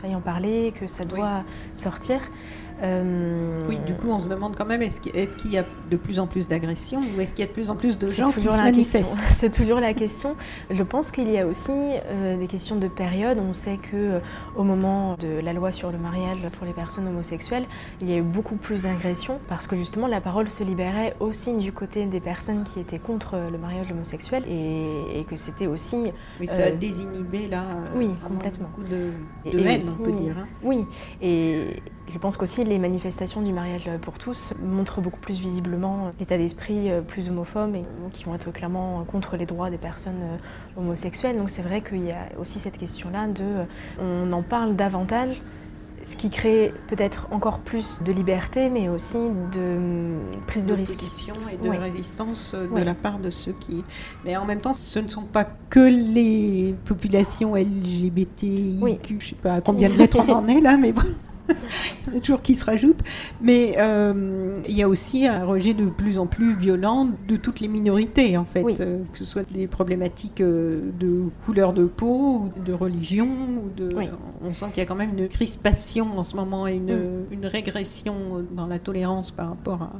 [0.00, 2.20] faille en parler, que ça doit sortir.
[2.84, 6.18] Euh, oui, du coup, on se demande quand même est-ce qu'il y a de plus
[6.18, 8.40] en plus d'agressions ou est-ce qu'il y a de plus en plus de gens qui
[8.40, 10.32] se manifestent C'est toujours la question.
[10.70, 13.38] Je pense qu'il y a aussi euh, des questions de période.
[13.38, 14.18] On sait que euh,
[14.56, 17.64] au moment de la loi sur le mariage pour les personnes homosexuelles,
[18.00, 21.56] il y a eu beaucoup plus d'agressions parce que justement la parole se libérait aussi
[21.56, 26.12] du côté des personnes qui étaient contre le mariage homosexuel et, que c'était aussi.
[26.38, 27.62] Oui, ça a désinhibé là.
[27.96, 28.68] oui, complètement.
[28.68, 29.10] Beaucoup de,
[29.50, 30.36] de haine, on peut dire.
[30.38, 30.46] Hein.
[30.62, 30.84] Oui,
[31.22, 36.36] et je pense qu'aussi les manifestations du mariage pour tous montrent beaucoup plus visiblement l'état
[36.36, 40.80] d'esprit euh, plus homophobe et qui vont être clairement contre les droits des personnes euh,
[40.80, 41.36] homosexuelles.
[41.36, 43.64] Donc c'est vrai qu'il y a aussi cette question-là de
[44.00, 45.42] on en parle davantage
[46.04, 49.18] ce qui crée peut-être encore plus de liberté, mais aussi
[49.52, 51.02] de prise de, risque.
[51.02, 53.82] et de résistance euh, de la part de ceux qui.
[54.24, 59.34] Mais en même temps, ce ne sont pas que les populations LGBTIQ, je ne sais
[59.34, 61.02] pas combien de lettres on en est là, mais bon.
[62.06, 62.98] il y a toujours qui se rajoute.
[63.40, 67.60] Mais euh, il y a aussi un rejet de plus en plus violent de toutes
[67.60, 72.50] les minorités, en fait, euh, que ce soit des problématiques euh, de couleur de peau,
[72.56, 73.28] ou de religion.
[73.28, 73.94] Ou de...
[74.42, 76.98] On sent qu'il y a quand même une crispation en ce moment et une,
[77.30, 78.14] une régression
[78.52, 79.92] dans la tolérance par rapport à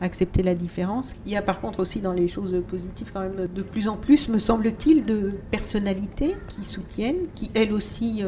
[0.00, 1.16] accepter la différence.
[1.26, 3.96] Il y a par contre aussi dans les choses positives quand même de plus en
[3.96, 8.22] plus, me semble-t-il, de personnalités qui soutiennent, qui elles aussi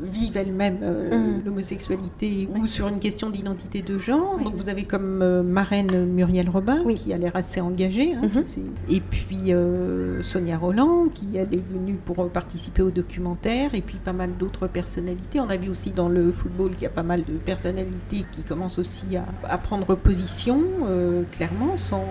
[0.00, 4.38] vivent elles-mêmes l'homosexualité sexualité ou sur une question d'identité de genre.
[4.38, 8.14] Donc vous avez comme euh, marraine Muriel Robin, qui a l'air assez engagée.
[8.14, 8.42] Hein, mhm.
[8.88, 13.74] Et puis euh, Sonia Roland, qui elle est venue pour participer au documentaire.
[13.74, 15.40] Et puis pas mal d'autres personnalités.
[15.40, 18.42] On a vu aussi dans le football qu'il y a pas mal de personnalités qui
[18.42, 22.04] commencent aussi à, prendre position, euh, clairement, sans,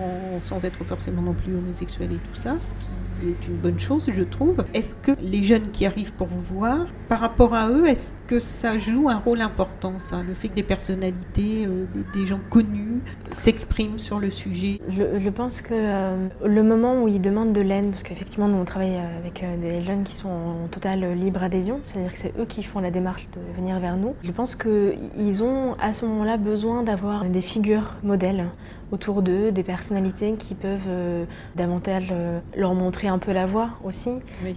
[0.44, 2.90] sans être forcément non plus homosexuels et tout ça, ce qui
[3.22, 4.64] est une bonne chose, je trouve.
[4.74, 8.38] Est-ce que les jeunes qui arrivent pour vous voir, par rapport à eux, est-ce que
[8.38, 13.00] ça joue un rôle important, ça, le fait que des personnalités, euh, des, gens connus
[13.30, 14.80] s'expriment sur le sujet?
[14.88, 18.64] Je, pense que euh, le moment où ils demandent de l'aide, parce qu'effectivement, nous on
[18.64, 22.44] travaille avec euh, des jeunes qui sont en totale libre adhésion, c'est-à-dire que c'est eux
[22.44, 24.14] qui font la démarche de venir vers nous.
[24.22, 28.48] Je pense qu'ils ont à ce moment-là besoin d'avoir des figures modèles
[28.90, 31.24] autour d'eux, des personnalités qui peuvent euh,
[31.56, 34.10] davantage euh, leur montrer un peu la voie aussi,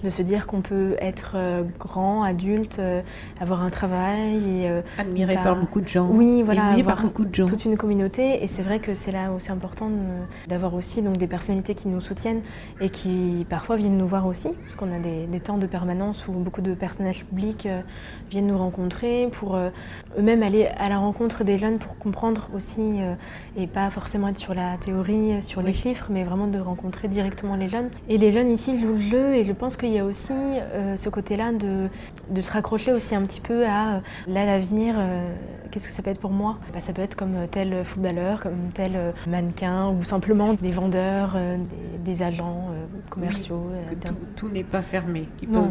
[0.04, 2.82] de se dire qu'on peut être euh, grand, adulte,
[3.40, 6.08] avoir un travail et admiré par beaucoup de gens.
[6.10, 7.46] Oui, voilà, par beaucoup de gens.
[7.46, 9.90] Toute une communauté et c'est vrai que c'est là où c'est important
[10.48, 12.42] d'avoir aussi donc des personnalités qui nous soutiennent
[12.80, 16.28] et qui parfois viennent nous voir aussi, parce qu'on a des, des, temps de permanence
[16.28, 17.68] où beaucoup de personnages publics
[18.30, 23.00] viennent nous rencontrer pour eux-mêmes aller à la rencontre des jeunes pour comprendre aussi
[23.58, 27.08] et pas forcément être sur la théorie, euh, sur les chiffres, mais vraiment de rencontrer
[27.08, 27.90] directement les jeunes.
[28.10, 30.98] Et les jeunes ici jouent le jeu et je pense qu'il y a aussi euh,
[30.98, 31.88] ce côté-là de,
[32.30, 34.96] de, se raccrocher aussi un petit peu à euh, là l'avenir.
[35.72, 36.58] Qu'est-ce que ça peut être pour moi?
[36.74, 41.38] Bah, Ça peut être comme tel footballeur, comme tel mannequin ou simplement des vendeurs,
[42.04, 42.66] des, agents
[43.10, 43.72] commerciaux.
[44.36, 45.62] tout, n'est pas fermé, qu'il peut,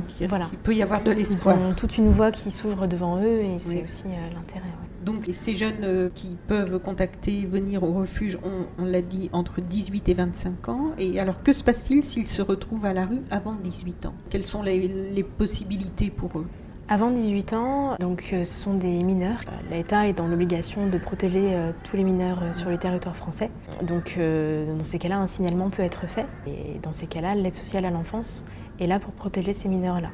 [0.63, 1.57] peut, y avoir de l'espoir.
[1.61, 4.71] Ils ont toute une voie qui s'ouvre devant eux et c'est aussi l'intérêt.
[5.05, 8.39] Donc ces jeunes euh, qui peuvent contacter, venir au refuge,
[8.79, 10.93] on, l'a dit, entre 18 et 25 ans.
[10.99, 14.15] Et alors que se passe-t-il s'ils se retrouvent à la rue avant 18 ans?
[14.29, 16.47] Quelles sont les, possibilités pour eux?
[16.89, 19.41] Avant 18 ans, donc euh, ce sont des mineurs.
[19.71, 23.51] L'État est dans l'obligation de protéger euh, tous les mineurs sur le territoire français.
[23.83, 26.27] Donc dans ces cas-là, un signalement peut être fait.
[26.47, 28.45] Et dans ces cas-là, l'aide sociale à l'enfance
[28.81, 30.11] est là pour protéger ces mineurs-là.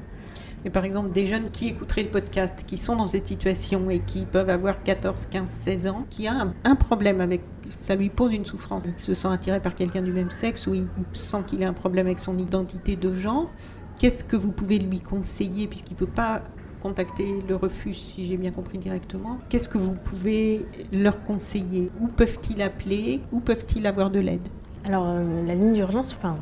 [0.67, 4.01] Mais par exemple, des jeunes qui écouteraient le podcast, qui sont dans cette situation et
[4.01, 8.33] qui peuvent avoir 14, 15, 16 ans, qui a un, problème avec, ça lui pose
[8.33, 8.83] une souffrance.
[8.85, 11.73] Il se sent attiré par quelqu'un du même sexe ou il sent qu'il a un
[11.73, 13.49] problème avec son identité de genre.
[14.01, 16.43] Qu'est-ce que vous pouvez lui conseiller puisqu'il ne peut pas
[16.81, 19.39] contacter le refuge, si j'ai bien compris directement?
[19.49, 21.93] Qu'est-ce que vous pouvez leur conseiller?
[22.01, 23.21] Où peuvent-ils appeler?
[23.31, 24.49] Où peuvent-ils avoir de l'aide?
[24.85, 26.35] Alors, euh, la ligne d'urgence, enfin,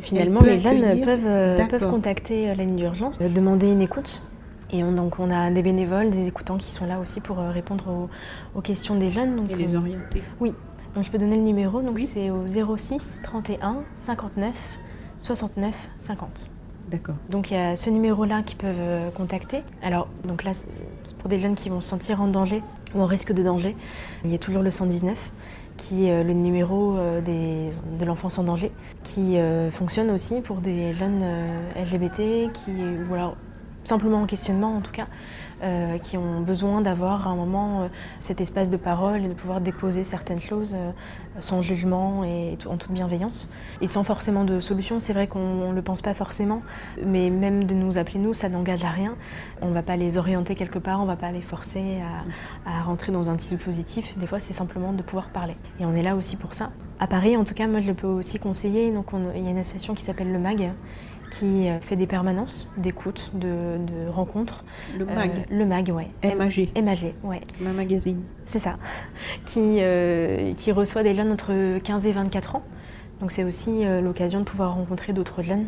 [0.00, 4.22] finalement, les jeunes peuvent, euh, peuvent contacter euh, la ligne d'urgence, euh, demander une écoute.
[4.70, 8.08] Et on, donc on a des bénévoles, des écoutants qui sont là aussi pour répondre
[8.54, 9.36] aux, questions des jeunes.
[9.36, 10.22] Donc, et les orienter.
[10.40, 10.52] Oui.
[10.94, 11.80] Donc je peux donner le numéro.
[11.80, 14.54] Donc c'est au 06 31 59
[15.18, 16.50] 69 50.
[16.90, 17.14] D'accord.
[17.30, 19.62] Donc il y a ce numéro-là qui peuvent contacter.
[19.82, 20.52] Alors donc là,
[21.18, 22.62] pour des jeunes qui vont se sentir en danger
[22.94, 23.74] ou en risque de danger,
[24.24, 25.30] il y a toujours le 119
[25.78, 28.70] qui est euh, le numéro euh, de l'enfance en danger,
[29.04, 31.24] qui euh, fonctionne aussi pour des jeunes
[31.76, 32.72] LGBT qui,
[33.08, 33.36] ou alors
[33.84, 35.06] simplement en questionnement en tout cas,
[35.60, 37.88] euh, qui ont besoin d'avoir un moment euh,
[38.20, 40.92] cet espace de parole et de pouvoir déposer certaines choses euh,
[41.40, 43.48] sans jugement et en toute bienveillance.
[43.80, 46.62] Et sans forcément de solution, c'est vrai qu'on ne le pense pas forcément,
[47.04, 49.16] mais même de nous appeler nous, ça n'engage à rien.
[49.60, 51.98] On ne va pas les orienter quelque part, on ne va pas les forcer
[52.64, 54.16] à, rentrer dans un dispositif.
[54.16, 55.56] Des fois, c'est simplement de pouvoir parler.
[55.80, 56.70] Et on est là aussi pour ça.
[57.00, 58.92] À Paris, en tout cas, moi je le peux aussi conseiller.
[58.92, 60.70] Donc, il y a une association qui s'appelle le MAG,
[61.30, 64.64] qui euh, fait des permanences d'écoute, de, rencontres.
[64.98, 66.10] Le MAG euh, Le MAG, ouais.
[66.22, 66.70] MAG.
[66.82, 67.40] MAG, ouais.
[67.60, 68.22] Ma magazine.
[68.44, 68.76] C'est ça.
[69.46, 72.62] Qui, euh, qui reçoit des jeunes entre 15 et 24 ans.
[73.20, 75.66] Donc c'est aussi l'occasion de pouvoir rencontrer d'autres jeunes.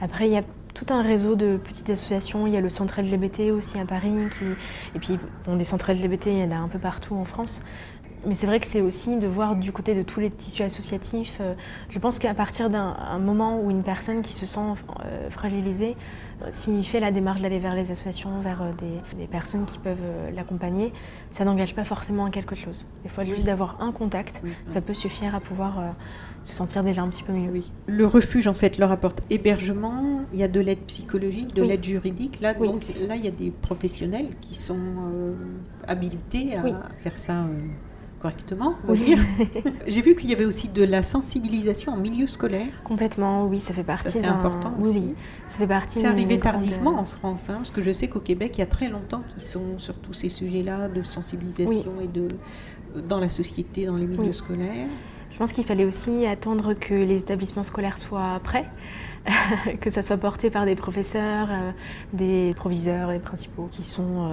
[0.00, 2.46] Après, il y a tout un réseau de petites associations.
[2.46, 4.14] Il y a le centre LGBT aussi à Paris.
[4.38, 4.44] Qui...
[4.94, 7.60] Et puis, bon, des centres LGBT, il y en a un peu partout en France.
[8.24, 11.38] Mais c'est vrai que c'est aussi de voir du côté de tous les tissus associatifs.
[11.40, 11.54] Euh,
[11.88, 14.60] je pense qu'à partir d'un moment où une personne qui se sent
[15.04, 15.96] euh, fragilisée,
[16.42, 20.04] euh, s'il fait la démarche d'aller vers les associations, vers des, personnes qui peuvent
[20.34, 20.92] l'accompagner,
[21.32, 22.86] ça n'engage pas forcément à quelque chose.
[23.02, 25.94] Des fois, juste d'avoir un contact, ça peut suffire à pouvoir
[26.42, 27.50] se sentir déjà un petit peu mieux.
[27.50, 27.72] Oui.
[27.86, 31.82] Le refuge, en fait, leur apporte hébergement, il y a de l'aide psychologique, de l'aide
[31.82, 32.40] juridique.
[32.40, 34.76] Là, donc, là, il y a des professionnels qui sont
[35.86, 36.62] habilités à
[36.98, 37.46] faire ça
[38.22, 39.16] correctement, oui.
[39.88, 42.70] J'ai vu qu'il y avait aussi de la sensibilisation en milieu scolaire.
[42.84, 44.10] Complètement, oui, ça fait partie.
[44.10, 45.00] c'est important aussi.
[45.00, 45.14] Oui,
[45.48, 45.98] ça fait partie.
[45.98, 48.66] C'est arrivé tardivement en France, hein, parce que je sais qu'au Québec, il y a
[48.66, 52.28] très longtemps qu'ils sont sur tous ces sujets-là de sensibilisation et de
[53.08, 54.86] dans la société, dans les milieux scolaires.
[55.30, 58.68] Je pense qu'il fallait aussi attendre que les établissements scolaires soient prêts.
[59.80, 61.48] que ça soit porté par des professeurs,
[62.12, 64.30] des proviseurs et principaux qui sont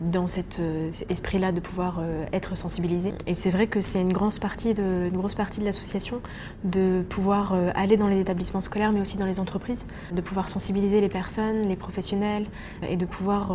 [0.00, 0.60] dans cet
[1.08, 3.12] esprit-là de pouvoir être sensibilisés.
[3.26, 6.20] Et c'est vrai que c'est une grosse partie de, une grosse de l'association
[6.64, 11.00] de pouvoir aller dans les établissements scolaires, mais aussi dans les entreprises, de pouvoir sensibiliser
[11.00, 12.46] les personnes, les professionnels,
[12.86, 13.52] et de pouvoir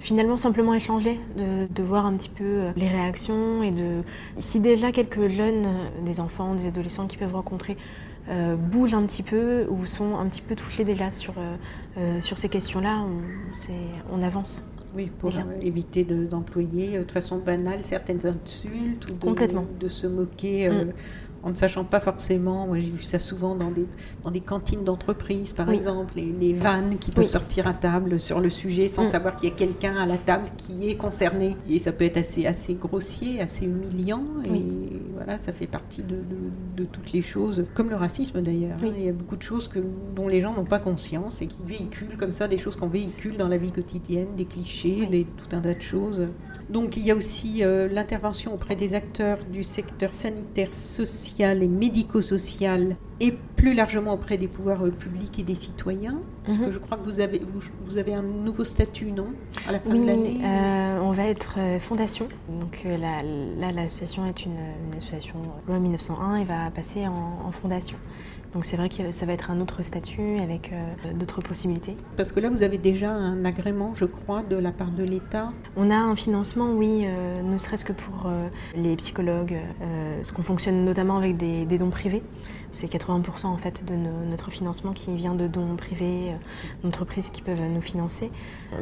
[0.00, 4.02] finalement simplement échanger, de, voir un petit peu euh, les réactions et de
[4.38, 7.76] si déjà quelques jeunes, euh, des enfants, des adolescents qui peuvent rencontrer
[8.28, 11.34] euh, bougent un petit peu ou sont un petit peu touchés déjà sur,
[12.20, 14.62] sur ces questions-là, on, on, avance.
[14.94, 19.66] Oui, pour éviter d'employer de, façon banale certaines insultes ou de, Complètement.
[19.78, 20.68] de se moquer.
[20.68, 20.92] Mm
[21.46, 23.86] en ne sachant pas forcément, moi j'ai vu ça souvent dans des,
[24.24, 28.40] dans des cantines d'entreprise par exemple, les, les, vannes qui peuvent sortir à table sur
[28.40, 29.06] le sujet sans mm.
[29.06, 31.56] savoir qu'il y a quelqu'un à la table qui est concerné.
[31.70, 34.64] Et ça peut être assez, assez grossier, assez humiliant, et
[35.14, 36.16] voilà, ça fait partie de,
[36.76, 38.78] de, toutes les choses, comme le racisme d'ailleurs.
[38.82, 38.92] Hein.
[38.98, 39.78] Il y a beaucoup de choses que,
[40.16, 43.36] dont les gens n'ont pas conscience et qui véhiculent comme ça des choses qu'on véhicule
[43.36, 46.26] dans la vie quotidienne, des clichés, des, tout un tas de choses.
[46.68, 51.68] Donc il y a aussi euh, l'intervention auprès des acteurs du secteur sanitaire, social et
[51.68, 56.20] médico-social et plus largement auprès des pouvoirs euh, publics et des citoyens.
[56.44, 56.72] Parce que mhm.
[56.72, 57.40] je crois que vous avez,
[57.84, 59.28] vous, avez un nouveau statut, non
[59.68, 62.26] À la fin de l'année euh, on va être fondation.
[62.48, 64.56] Donc là, l'association est une,
[64.96, 67.96] association loi 1901 et va passer en fondation.
[68.54, 71.96] Donc c'est vrai que ça va être un autre statut avec euh, d'autres possibilités.
[72.16, 75.52] Parce que là, vous avez déjà un agrément, je crois, de la part de l'État
[75.76, 79.56] On a un financement, oui, euh, ne serait-ce que pour euh, les psychologues,
[80.22, 82.22] ce qu'on fonctionne notamment avec des dons privés.
[82.72, 86.36] C'est 80% en fait de notre financement qui vient de dons privés, euh,
[86.82, 88.30] d'entreprises qui peuvent nous financer.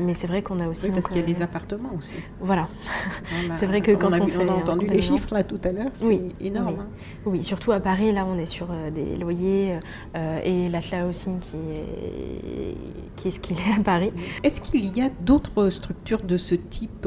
[0.00, 0.86] Mais c'est vrai qu'on a aussi.
[0.86, 2.16] Oui, parce qu'il y a les appartements aussi.
[2.40, 2.68] Voilà.
[3.56, 5.72] c'est vrai que quand on, a, fait, on a entendu les chiffres là tout à
[5.72, 6.76] l'heure, c'est énorme.
[6.80, 6.88] Hein.
[7.26, 7.42] Oui.
[7.42, 9.78] surtout à Paris, là on est sur euh, des loyers
[10.16, 12.76] euh, et l'achat aussi qui est,
[13.16, 14.12] qui est ce qu'il est à Paris.
[14.42, 17.06] Est-ce qu'il y a d'autres structures de ce type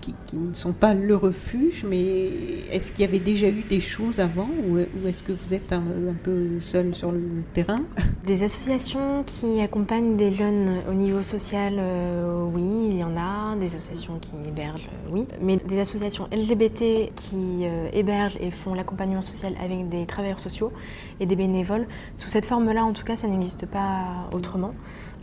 [0.00, 2.30] qui, ne sont pas le refuge, mais
[2.70, 5.72] est-ce qu'il y avait déjà eu des choses avant ou, ou est-ce que vous êtes
[5.72, 7.80] un un peu seul sur le terrain.
[8.26, 13.56] Des associations qui accompagnent des jeunes au niveau social, euh, oui, il y en a.
[13.56, 15.26] Des associations qui hébergent, euh, oui.
[15.40, 20.72] Mais des associations LGBT qui euh, hébergent et font l'accompagnement social avec des travailleurs sociaux
[21.20, 24.74] et des bénévoles, sous cette forme-là, en tout cas, ça n'existe pas autrement.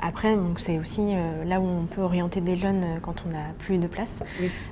[0.02, 1.14] Après, c'est aussi
[1.46, 4.24] là où on peut orienter des jeunes quand on n'a plus de place,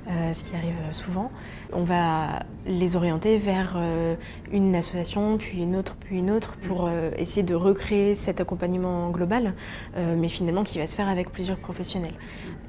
[0.06, 1.30] ce qui arrive souvent.
[1.72, 4.14] On va les orienter vers euh,
[4.52, 9.10] une association, puis une autre, puis une autre, pour euh, essayer de recréer cet accompagnement
[9.10, 9.54] global,
[9.96, 12.14] euh, mais finalement qui va se faire avec plusieurs professionnels.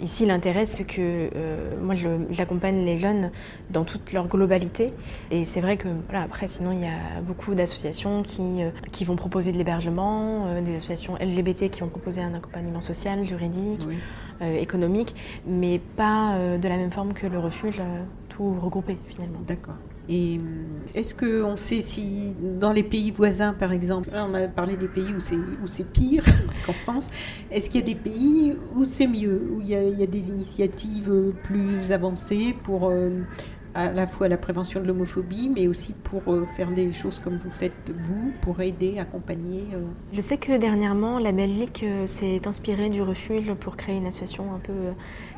[0.01, 1.29] Ici, l'intérêt, c'est que
[1.81, 1.95] moi,
[2.29, 3.31] j'accompagne les jeunes
[3.69, 4.91] dans toute leur globalité,
[5.31, 9.15] et c'est vrai que, voilà, après, sinon, il y a beaucoup d'associations qui, qui vont
[9.15, 12.44] proposer de l'hébergement, des associations LGBT qui vont proposer un accompagnement
[12.81, 13.81] social, juridique.
[14.41, 15.15] économique,
[15.47, 17.81] mais pas de la même forme que le refuge
[18.43, 19.39] regrouper finalement.
[19.47, 19.75] D'accord.
[20.08, 20.38] Et
[20.93, 24.88] est-ce qu'on sait si dans les pays voisins, par exemple, là on a parlé des
[24.88, 25.19] pays où
[25.67, 26.23] c'est, pire
[26.65, 27.08] qu'en France,
[27.49, 31.34] est-ce qu'il y a des pays où c'est mieux, où il y a, des initiatives
[31.41, 33.21] plus avancées pour euh,
[33.75, 37.35] à la fois la prévention de l'homophobie, mais aussi pour euh, faire des choses comme
[37.35, 39.83] vous faites vous, pour aider, accompagner euh.
[40.13, 44.53] Je sais que dernièrement, la Belgique euh, s'est inspirée du refuge pour créer une association
[44.55, 44.73] un peu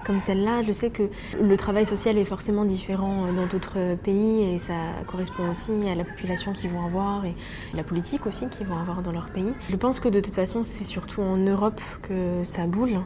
[0.06, 0.62] comme celle-là.
[0.62, 1.10] Je sais que
[1.41, 4.76] le travail social est forcément différent dans d'autres pays et ça
[5.08, 7.34] correspond aussi à la population qu'ils vont avoir et
[7.73, 9.52] la politique aussi qu'ils vont avoir dans leur pays.
[9.69, 12.97] Je pense que de toute façon, c'est surtout en Europe que ça bouge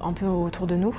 [0.00, 0.94] un peu autour de nous.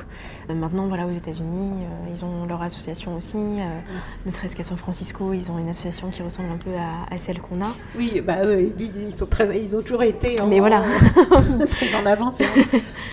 [0.50, 3.38] Maintenant, voilà, aux États-Unis, ils ont leur association aussi.
[3.38, 3.80] Euh,
[4.26, 7.40] ne serait-ce qu'à San Francisco, ils ont une association qui ressemble un peu à, celle
[7.40, 7.74] qu'on a.
[7.96, 8.38] Oui, bah,
[8.80, 10.84] ils, sont très, ils ont toujours été en, mais voilà.
[11.72, 12.46] très en avance et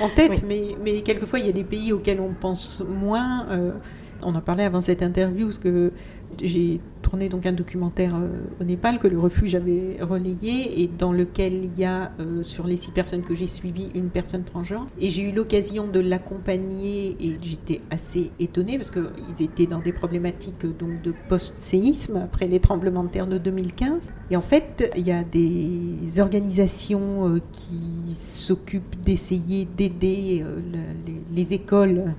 [0.00, 3.46] en, tête, mais, mais quelquefois il y a des pays auxquels on pense moins.
[3.50, 3.72] Euh,
[4.22, 5.92] on en parlait avant cette interview, parce que
[6.42, 6.80] j'ai
[7.14, 11.64] tourné donc un documentaire euh, au Népal que le refuge avait relayé et dans lequel
[11.64, 15.10] il y a euh, sur les six personnes que j'ai suivies une personne transgenre et
[15.10, 20.66] j'ai eu l'occasion de l'accompagner et j'étais assez étonnée parce qu'ils étaient dans des problématiques
[20.76, 25.12] donc de post-séisme après les tremblements de terre de 2015 et en fait il y
[25.12, 30.42] a des organisations euh, qui s'occupent d'essayer d'aider
[31.32, 32.14] les écoles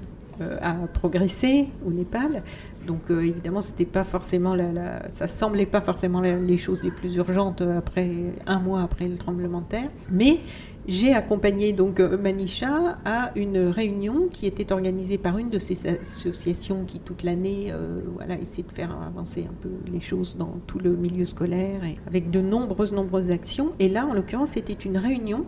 [0.61, 2.43] à progresser au Népal.
[2.85, 7.15] Donc euh, évidemment, c'était pas forcément la, ça semblait pas forcément les choses les plus
[7.15, 8.09] urgentes après
[8.45, 10.39] un mois après le tremblement de terre, mais
[10.87, 15.87] j'ai accompagné donc euh, Manisha à une réunion qui était organisée par une de ces
[15.87, 20.59] associations qui toute l'année euh, voilà, essaie de faire avancer un peu les choses dans
[20.67, 23.71] tout le milieu scolaire et avec de nombreuses nombreuses actions.
[23.79, 25.45] Et là, en l'occurrence, c'était une réunion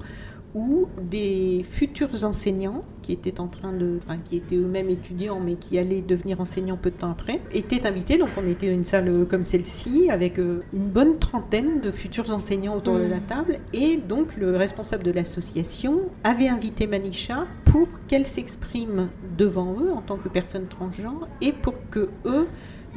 [0.56, 5.56] où des futurs enseignants qui étaient en train de, enfin qui étaient eux-mêmes étudiants mais
[5.56, 8.18] qui allaient devenir enseignants peu de temps après, étaient invités.
[8.18, 12.76] Donc on était une salle comme celle-ci avec euh, une bonne trentaine de futurs enseignants
[12.76, 13.28] autour de la mmh.
[13.28, 19.92] table et donc le responsable de l'association avait invité Manisha pour qu'elle s'exprime devant eux
[19.92, 22.48] en tant que personne transgenre et pour que eux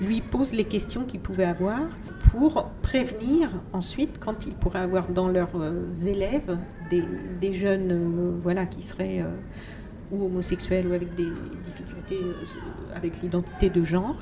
[0.01, 1.81] lui posent les questions qu'ils pouvaient avoir
[2.31, 6.59] pour prévenir ensuite quand ils pourraient avoir dans leurs euh, élèves
[6.91, 9.29] des, jeunes euh, voilà, qui seraient euh,
[10.11, 11.29] ou homosexuels ou avec des
[11.63, 12.19] difficultés
[12.95, 14.17] avec l'identité de genre.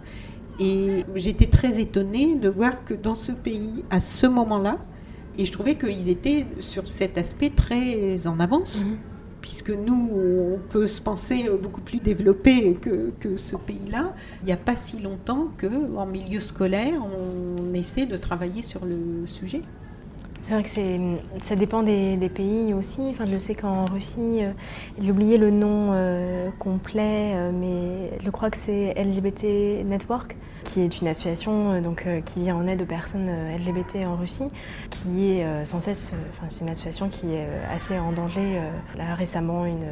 [0.60, 4.78] Et j'étais très étonnée de voir que dans ce pays, à ce moment-là,
[5.38, 8.84] et je trouvais qu'ils étaient sur cet aspect très en avance.
[8.84, 8.98] Mhm
[9.48, 14.52] puisque nous, on peut se penser beaucoup plus développé que, que ce pays-là, il n'y
[14.52, 19.62] a pas si longtemps qu'en milieu scolaire, on essaie de travailler sur le sujet.
[20.42, 23.00] C'est vrai que ça dépend des, pays aussi.
[23.08, 24.52] Enfin, je sais qu'en Russie, euh,
[25.00, 30.36] j'ai oublié le nom euh, complet, euh, mais je crois que c'est LGBT Network
[30.68, 34.06] qui est une association euh, donc, euh, qui vient en aide aux personnes euh, LGBT
[34.06, 34.50] en Russie,
[34.90, 36.12] qui est sans cesse,
[36.48, 38.60] c'est une association qui est assez en danger.
[38.96, 39.86] Là récemment, une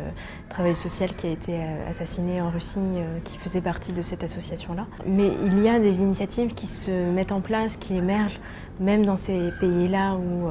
[0.49, 2.81] travailleuse sociale qui a été assassinée en Russie,
[3.25, 4.87] qui faisait partie de cette association-là.
[5.07, 8.41] Mais il y a des initiatives qui se mettent en place, qui émergent
[8.81, 10.51] même dans ces pays-là où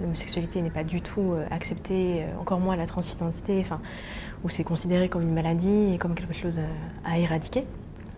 [0.00, 3.80] l'homosexualité n'est pas du tout acceptée, encore moins la transidentité, enfin,
[4.44, 6.60] où c'est considéré comme une maladie et comme quelque chose
[7.04, 7.64] à éradiquer.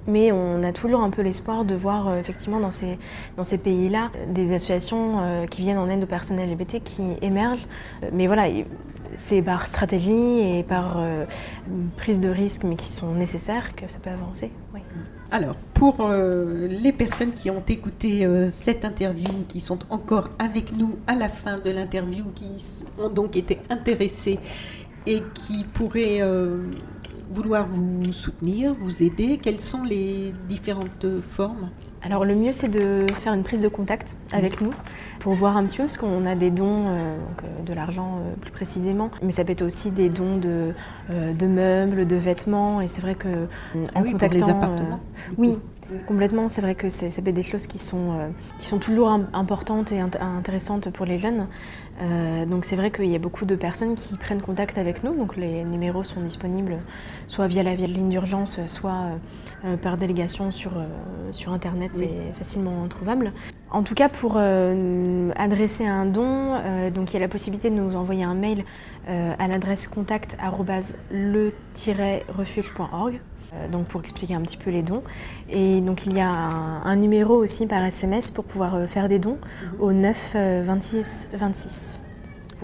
[0.07, 4.53] Mais on a toujours un peu l'espoir de voir euh, effectivement dans ces, pays-là des
[4.53, 7.67] associations euh, qui viennent en aide aux personnes LGBT qui émergent.
[8.03, 8.49] Euh, mais voilà,
[9.15, 10.99] c'est par stratégie et par
[11.97, 14.51] prise de risque, mais qui sont nécessaires, que ça peut avancer.
[15.31, 21.15] Alors, pour les personnes qui ont écouté cette interview, qui sont encore avec nous à
[21.15, 24.41] la fin de l'interview, qui ont donc été intéressées
[25.07, 26.21] et qui pourraient
[27.31, 31.71] vouloir vous soutenir, vous aider, quelles sont les différentes formes?
[32.05, 34.73] Alors le mieux c'est de faire une prise de contact avec nous
[35.21, 38.35] pour voir un petit peu parce qu'on a des dons, euh, euh, de l'argent euh,
[38.39, 40.75] plus précisément, mais ça peut être aussi des dons de,
[41.09, 45.01] de meubles, de vêtements et c'est vrai que en ah contactant, les appartements.
[45.39, 45.59] oui,
[46.07, 49.93] Complètement, c'est vrai que ça peut être des choses qui sont, qui sont toujours importantes
[49.93, 51.47] et intéressantes pour les jeunes.
[52.01, 55.15] Euh, donc c'est vrai qu'il y a beaucoup de personnes qui prennent contact avec nous.
[55.15, 56.81] Donc les numéros sont disponibles
[57.29, 59.19] soit via la ligne d'urgence, soit
[59.65, 60.87] euh, par délégation sur, euh,
[61.33, 61.93] sur Internet.
[61.93, 63.33] C'est facilement trouvable.
[63.71, 66.61] En tout cas, pour adresser un don,
[66.95, 68.65] donc il y a la possibilité de nous envoyer un mail
[69.09, 70.37] à l'adresse contact
[71.11, 73.21] le-refuge.org
[73.71, 75.03] donc pour expliquer un petit peu les dons.
[75.51, 79.39] Et donc il y a un, numéro aussi par SMS pour pouvoir faire des dons
[79.39, 79.81] mhm.
[79.81, 82.04] au 9 26 26.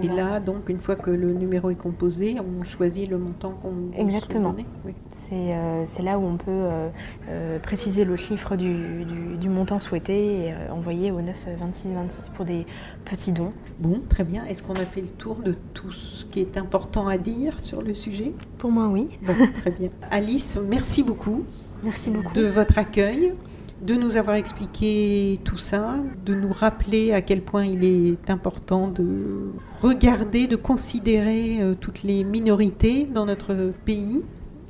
[0.03, 3.71] Et là, donc, une fois que le numéro est composé, on choisit le montant qu'on
[3.71, 4.55] veut Exactement.
[4.85, 4.95] Oui.
[5.33, 6.89] Euh, c'est là où on peut euh,
[7.29, 9.05] euh, préciser le chiffre du,
[9.39, 12.67] du, montant souhaité et envoyer au 9 26 26 pour des
[13.05, 13.53] petits dons.
[13.79, 14.45] Bon, très bien.
[14.45, 17.83] Est-ce qu'on a fait le tour de tout ce qui est important à dire sur
[17.83, 18.33] le sujet?
[18.59, 19.09] Pour moi, oui.
[19.23, 19.91] Bon, très bien.
[20.11, 21.45] Alice, merci beaucoup.
[21.83, 22.33] Merci beaucoup.
[22.35, 23.35] De votre accueil
[23.83, 28.89] de nous avoir expliqué tout ça, de nous rappeler à quel point il est important
[28.89, 34.23] de regarder, de considérer euh, toutes les minorités dans notre pays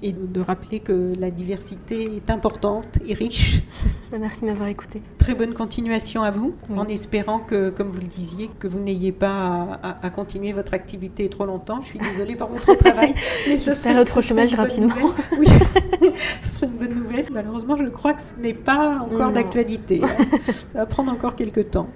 [0.02, 3.62] et de rappeler que la diversité est importante et riche.
[4.18, 5.02] Merci de m'avoir écouté.
[5.18, 9.12] Très bonne continuation à vous, en espérant que, comme vous le disiez, que vous n'ayez
[9.12, 11.80] pas à, continuer votre activité trop longtemps.
[11.80, 13.14] Je suis désolée pour votre travail.
[13.46, 14.94] mais J'espère autre chômage rapidement.
[15.38, 15.46] Oui,
[16.42, 17.26] ce serait une bonne nouvelle.
[17.30, 20.00] Malheureusement, je crois que ce n'est pas encore d'actualité.
[20.02, 20.26] Hein.
[20.72, 21.88] Ça va prendre encore quelques temps.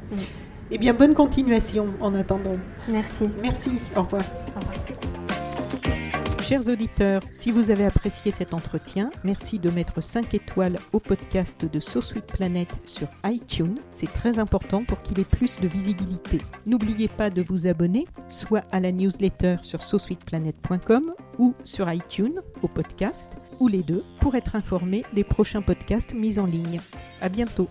[0.71, 2.57] Eh bien, bonne continuation en attendant.
[2.89, 3.29] Merci.
[3.43, 3.71] Merci.
[3.97, 4.23] Au revoir.
[4.57, 4.94] Au revoir.
[6.47, 11.65] Chers auditeurs, si vous avez apprécié cet entretien, merci de mettre 5 étoiles au podcast
[11.65, 13.79] de So Sweet Planet sur iTunes.
[13.89, 16.43] C'est très important pour qu'il ait plus de visibilité.
[16.67, 22.69] N'oubliez pas de vous abonner, soit à la newsletter sur sosweetplanet.com ou sur iTunes au
[22.69, 26.79] podcast, ou les deux, pour être informé des prochains podcasts mis en ligne.
[27.23, 27.71] À bientôt.